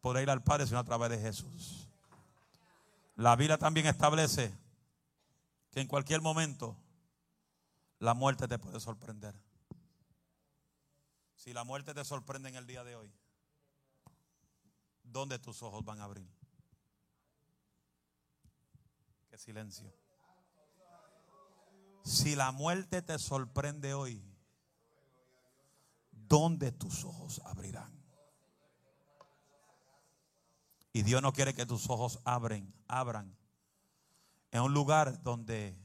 [0.00, 1.88] podrá ir al Padre sino a través de Jesús.
[3.16, 4.52] La Biblia también establece
[5.70, 6.76] que en cualquier momento
[8.00, 9.34] la muerte te puede sorprender.
[11.36, 13.12] Si la muerte te sorprende en el día de hoy,
[15.02, 16.28] ¿dónde tus ojos van a abrir?
[19.30, 20.03] Qué silencio.
[22.04, 24.22] Si la muerte te sorprende hoy,
[26.12, 27.92] ¿dónde tus ojos abrirán?
[30.92, 33.34] Y Dios no quiere que tus ojos abren, abran
[34.52, 35.76] en un lugar donde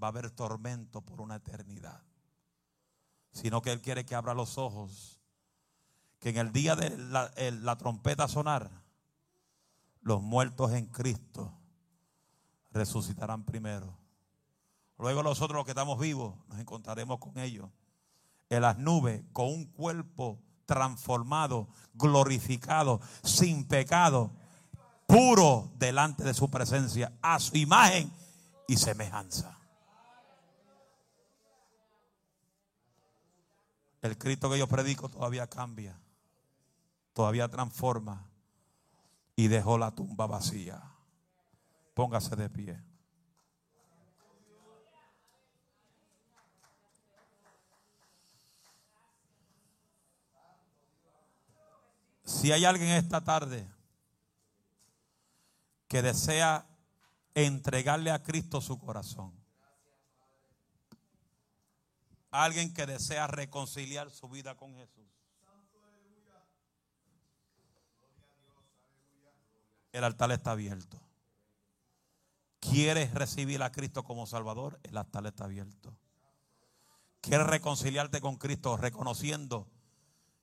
[0.00, 2.00] va a haber tormento por una eternidad.
[3.32, 5.18] Sino que Él quiere que abra los ojos.
[6.20, 8.70] Que en el día de la, la trompeta sonar,
[10.02, 11.52] los muertos en Cristo
[12.70, 13.97] resucitarán primero.
[14.98, 17.68] Luego nosotros los que estamos vivos nos encontraremos con ellos
[18.50, 24.32] en las nubes con un cuerpo transformado, glorificado, sin pecado
[25.06, 28.12] puro delante de su presencia, a su imagen
[28.66, 29.58] y semejanza.
[34.02, 35.98] El Cristo que yo predico todavía cambia,
[37.14, 38.28] todavía transforma
[39.34, 40.82] y dejó la tumba vacía.
[41.94, 42.87] Póngase de pie.
[52.28, 53.66] Si hay alguien esta tarde
[55.88, 56.66] que desea
[57.34, 59.32] entregarle a Cristo su corazón.
[62.30, 65.06] Alguien que desea reconciliar su vida con Jesús.
[69.92, 71.00] El altar está abierto.
[72.60, 74.78] ¿Quieres recibir a Cristo como Salvador?
[74.82, 75.96] El altar está abierto.
[77.22, 79.66] ¿Quieres reconciliarte con Cristo reconociendo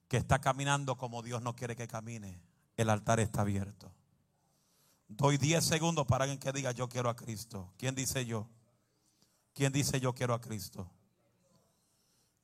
[0.08, 2.42] que está caminando como Dios no quiere que camine?
[2.78, 3.92] El altar está abierto.
[5.08, 7.74] Doy 10 segundos para alguien que diga yo quiero a Cristo.
[7.78, 8.48] ¿Quién dice yo?
[9.54, 10.90] ¿Quién dice yo quiero a Cristo?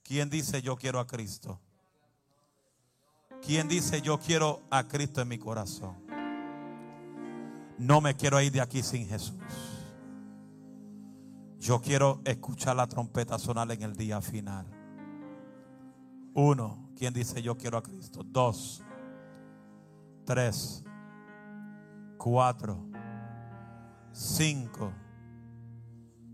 [0.03, 1.59] ¿Quién dice yo quiero a Cristo?
[3.41, 5.95] ¿Quién dice yo quiero a Cristo en mi corazón?
[7.77, 9.37] No me quiero ir de aquí sin Jesús.
[11.59, 14.65] Yo quiero escuchar la trompeta sonar en el día final.
[16.33, 18.21] Uno, ¿quién dice yo quiero a Cristo?
[18.23, 18.83] Dos,
[20.23, 20.83] tres
[22.15, 22.77] cuatro,
[24.11, 24.93] cinco,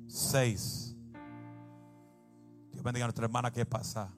[0.07, 0.93] seis.
[2.73, 4.13] Dios bendiga a nuestra hermana que pasa.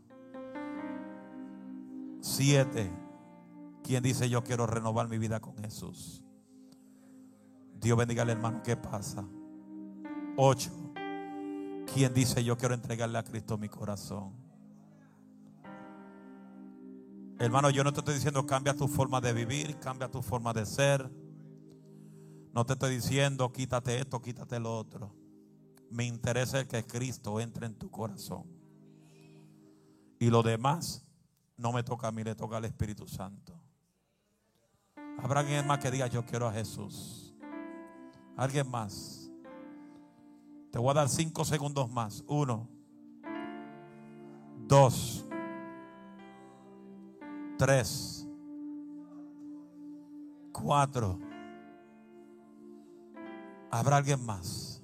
[2.19, 2.91] Siete.
[3.83, 6.23] ¿Quién dice yo quiero renovar mi vida con Jesús?
[7.79, 9.23] Dios bendiga al hermano que pasa.
[10.35, 10.71] Ocho.
[11.93, 14.48] ¿Quién dice yo quiero entregarle a Cristo mi corazón?
[17.39, 20.65] Hermano, yo no te estoy diciendo cambia tu forma de vivir, cambia tu forma de
[20.65, 21.09] ser.
[22.51, 25.15] No te estoy diciendo quítate esto, quítate lo otro.
[25.89, 28.43] Me interesa que Cristo entre en tu corazón.
[30.19, 31.07] Y lo demás
[31.55, 33.57] no me toca a mí, le toca al Espíritu Santo.
[35.17, 37.33] Habrá alguien más que diga yo quiero a Jesús.
[38.35, 39.31] Alguien más.
[40.71, 42.21] Te voy a dar cinco segundos más.
[42.27, 42.69] Uno.
[44.67, 45.25] Dos.
[47.59, 48.25] Tres.
[50.53, 51.19] Cuatro.
[53.69, 54.81] ¿Habrá alguien más?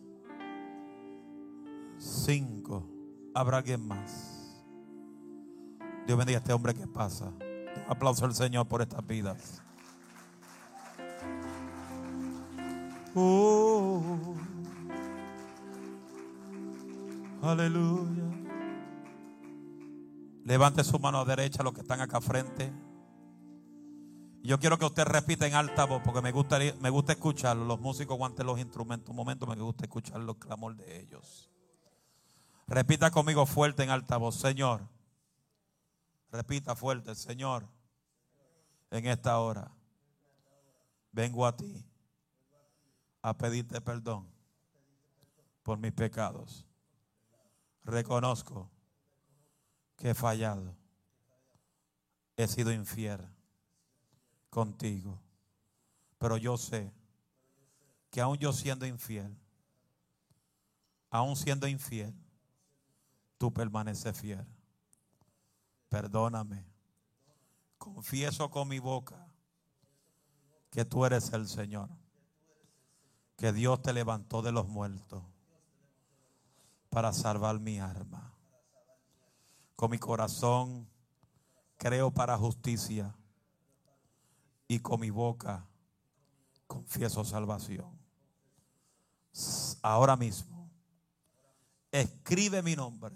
[1.98, 2.86] Cinco.
[3.34, 4.62] ¿Habrá alguien más?
[6.06, 7.32] Dios bendiga a este hombre que pasa.
[7.88, 9.62] Aplauso al Señor por estas vidas.
[13.16, 14.36] Oh,
[17.42, 18.25] aleluya.
[20.46, 22.72] Levante su mano derecha los que están acá frente.
[24.44, 27.66] Yo quiero que usted repita en alta voz porque me gusta, me gusta escucharlo.
[27.66, 29.10] Los músicos aguanten los instrumentos.
[29.10, 31.50] Un momento me gusta escuchar los clamor de ellos.
[32.68, 34.36] Repita conmigo fuerte en alta voz.
[34.36, 34.88] Señor.
[36.32, 37.16] Repita fuerte.
[37.16, 37.68] Señor.
[38.92, 39.72] En esta hora.
[41.12, 41.84] Vengo a ti.
[43.24, 44.28] A pedirte perdón.
[45.64, 46.68] Por mis pecados.
[47.84, 48.75] Reconozco
[50.06, 50.76] he fallado.
[52.38, 53.20] He sido infiel
[54.52, 55.20] contigo.
[56.20, 56.94] Pero yo sé
[58.12, 59.36] que aún yo siendo infiel,
[61.10, 62.14] aún siendo infiel,
[63.38, 64.46] tú permaneces fiel.
[65.90, 66.66] Perdóname.
[67.80, 69.28] Confieso con mi boca
[70.70, 71.90] que tú eres el Señor.
[73.38, 75.24] Que Dios te levantó de los muertos
[76.90, 78.35] para salvar mi alma.
[79.76, 80.88] Con mi corazón
[81.78, 83.14] creo para justicia
[84.68, 85.66] y con mi boca
[86.68, 87.98] confieso salvación.
[89.82, 90.70] Ahora mismo,
[91.92, 93.16] escribe mi nombre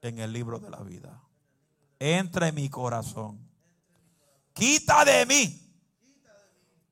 [0.00, 1.22] en el libro de la vida.
[1.98, 3.38] Entra en mi corazón.
[4.52, 5.62] Quita de mí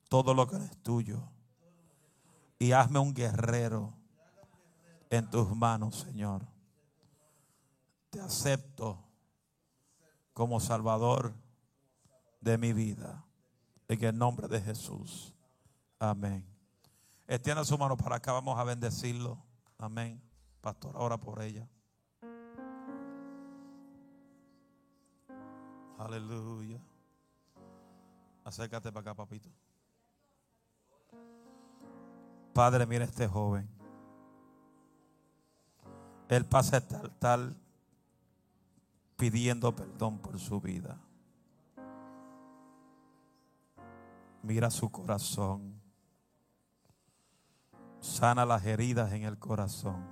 [0.09, 1.23] todo lo que es tuyo.
[2.59, 3.95] Y hazme un guerrero
[5.09, 6.50] en tus manos, Señor.
[8.11, 8.99] Te acepto
[10.33, 11.35] como Salvador
[12.41, 13.25] de mi vida.
[13.89, 15.35] En el nombre de Jesús.
[15.99, 16.47] Amén.
[17.27, 18.33] Extienda su mano para acá.
[18.33, 19.39] Vamos a bendecirlo.
[19.79, 20.21] Amén.
[20.61, 21.69] Pastor, ahora por ella.
[25.99, 26.81] Aleluya.
[28.45, 29.51] Acércate para acá, papito.
[32.53, 33.69] Padre, mira este joven.
[36.29, 37.53] Él pasa este altar
[39.21, 40.99] pidiendo perdón por su vida.
[44.43, 45.79] Mira su corazón.
[48.01, 50.03] Sana las heridas en el corazón.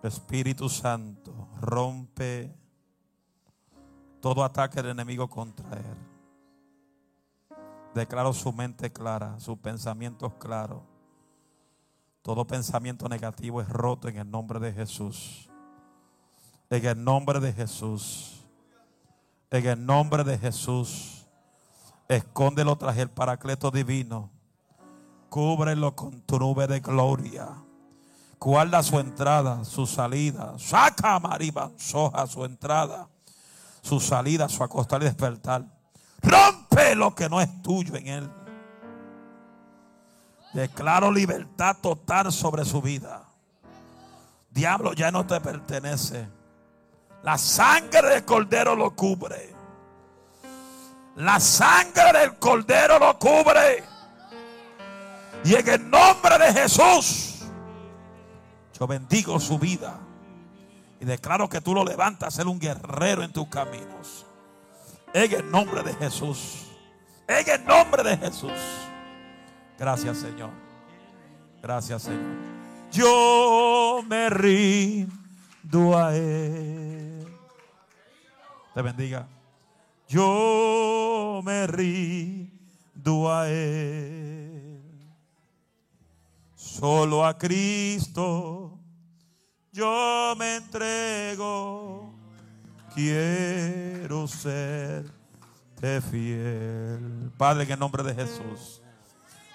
[0.00, 2.54] Espíritu Santo, rompe
[4.20, 5.98] todo ataque del enemigo contra él.
[7.94, 10.84] Declaro su mente clara, sus pensamientos claros.
[12.22, 15.50] Todo pensamiento negativo es roto en el nombre de Jesús.
[16.70, 18.44] En el nombre de Jesús.
[19.50, 21.26] En el nombre de Jesús.
[22.08, 24.30] Escóndelo tras el paracleto divino.
[25.28, 27.48] Cúbrelo con tu nube de gloria.
[28.38, 30.54] Guarda su entrada, su salida.
[30.58, 33.08] Saca mariba, soja su entrada,
[33.82, 35.64] su salida, su acostar y despertar.
[36.22, 38.30] Rompe lo que no es tuyo en él.
[40.52, 43.28] Declaro libertad total sobre su vida.
[44.50, 46.35] Diablo ya no te pertenece.
[47.26, 49.52] La sangre del cordero lo cubre.
[51.16, 53.82] La sangre del cordero lo cubre.
[55.42, 57.46] Y en el nombre de Jesús,
[58.78, 59.98] yo bendigo su vida.
[61.00, 64.24] Y declaro que tú lo levantas a ser un guerrero en tus caminos.
[65.12, 66.68] En el nombre de Jesús.
[67.26, 68.52] En el nombre de Jesús.
[69.76, 70.50] Gracias, Señor.
[71.60, 72.36] Gracias, Señor.
[72.92, 77.15] Yo me rindo a Él.
[78.76, 79.26] Te bendiga
[80.06, 84.82] yo me rindo a Él.
[86.54, 88.78] Solo a Cristo
[89.72, 92.14] yo me entrego.
[92.94, 95.10] Quiero ser
[96.10, 97.32] fiel.
[97.38, 98.82] Padre, en el nombre de Jesús.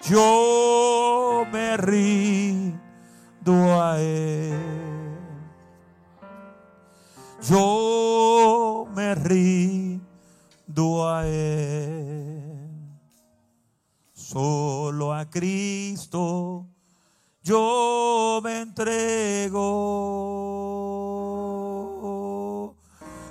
[0.08, 2.80] Yo me rindo
[3.82, 5.11] a Él.
[7.48, 12.68] Yo me rindo a Él.
[14.12, 16.68] Solo a Cristo
[17.44, 19.66] yo me entrego.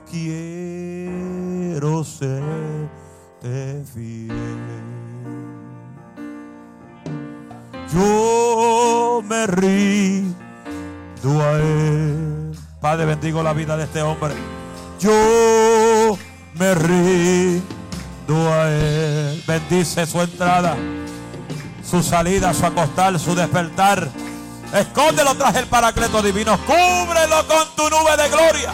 [0.09, 2.89] Quiero ser
[3.85, 4.29] fiel.
[7.93, 11.90] Yo me rindo a Él.
[12.81, 14.33] Padre, bendigo la vida de este hombre.
[14.99, 16.17] Yo
[16.55, 18.65] me rindo a.
[19.45, 20.75] Bendice su entrada,
[21.87, 24.09] su salida, su acostar, su despertar.
[24.73, 26.57] Escóndelo tras el paracleto divino.
[26.65, 28.73] Cúbrelo con tu nube de gloria.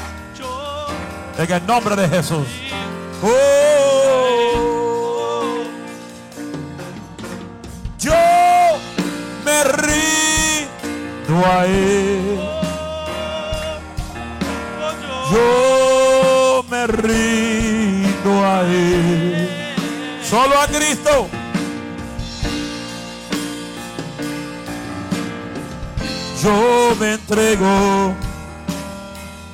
[1.37, 2.47] En el nombre de Jesús.
[3.21, 3.27] Oh.
[7.99, 8.13] yo
[9.43, 12.56] me rindo a.
[15.31, 19.49] Yo me rindo a Él.
[20.23, 21.27] Solo a Cristo.
[26.41, 28.13] Yo me entrego.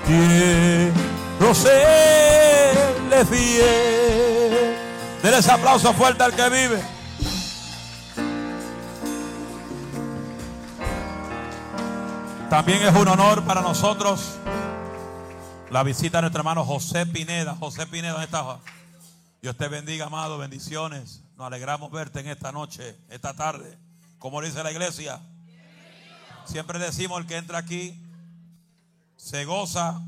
[0.06, 4.76] Quiero serle fiel.
[5.24, 6.82] Denle ese aplauso fuerte al que vive.
[12.50, 14.38] También es un honor para nosotros
[15.74, 17.56] la visita de nuestro hermano José Pineda.
[17.56, 18.60] José Pineda, ¿dónde está?
[19.42, 20.38] Dios te bendiga, amado.
[20.38, 21.24] Bendiciones.
[21.36, 23.76] Nos alegramos verte en esta noche, esta tarde.
[24.20, 25.20] Como dice la iglesia.
[26.46, 28.00] Siempre decimos el que entra aquí
[29.16, 30.00] se goza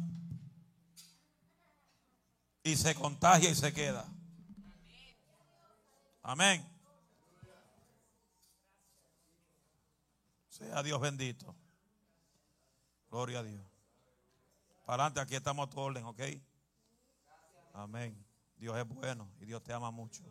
[2.61, 4.05] y se contagia y se queda.
[6.21, 6.63] Amén.
[10.47, 11.55] Sea Dios bendito.
[13.09, 13.64] Gloria a Dios.
[14.85, 16.21] Para adelante, aquí estamos a tu orden, ¿ok?
[17.73, 18.23] Amén.
[18.55, 20.23] Dios es bueno y Dios te ama mucho.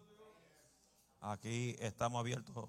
[1.20, 2.68] Aquí estamos abiertos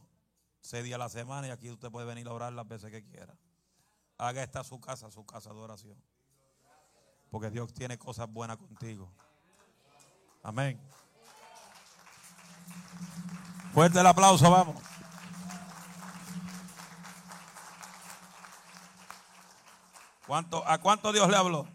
[0.61, 3.03] seis días a la semana y aquí usted puede venir a orar las veces que
[3.03, 3.37] quiera.
[4.17, 6.01] Haga esta su casa, su casa de oración.
[7.29, 9.11] Porque Dios tiene cosas buenas contigo.
[10.41, 10.79] Amén.
[13.73, 14.81] Fuerte el aplauso, vamos.
[20.25, 21.74] ¿Cuánto, ¿A cuánto Dios le habló?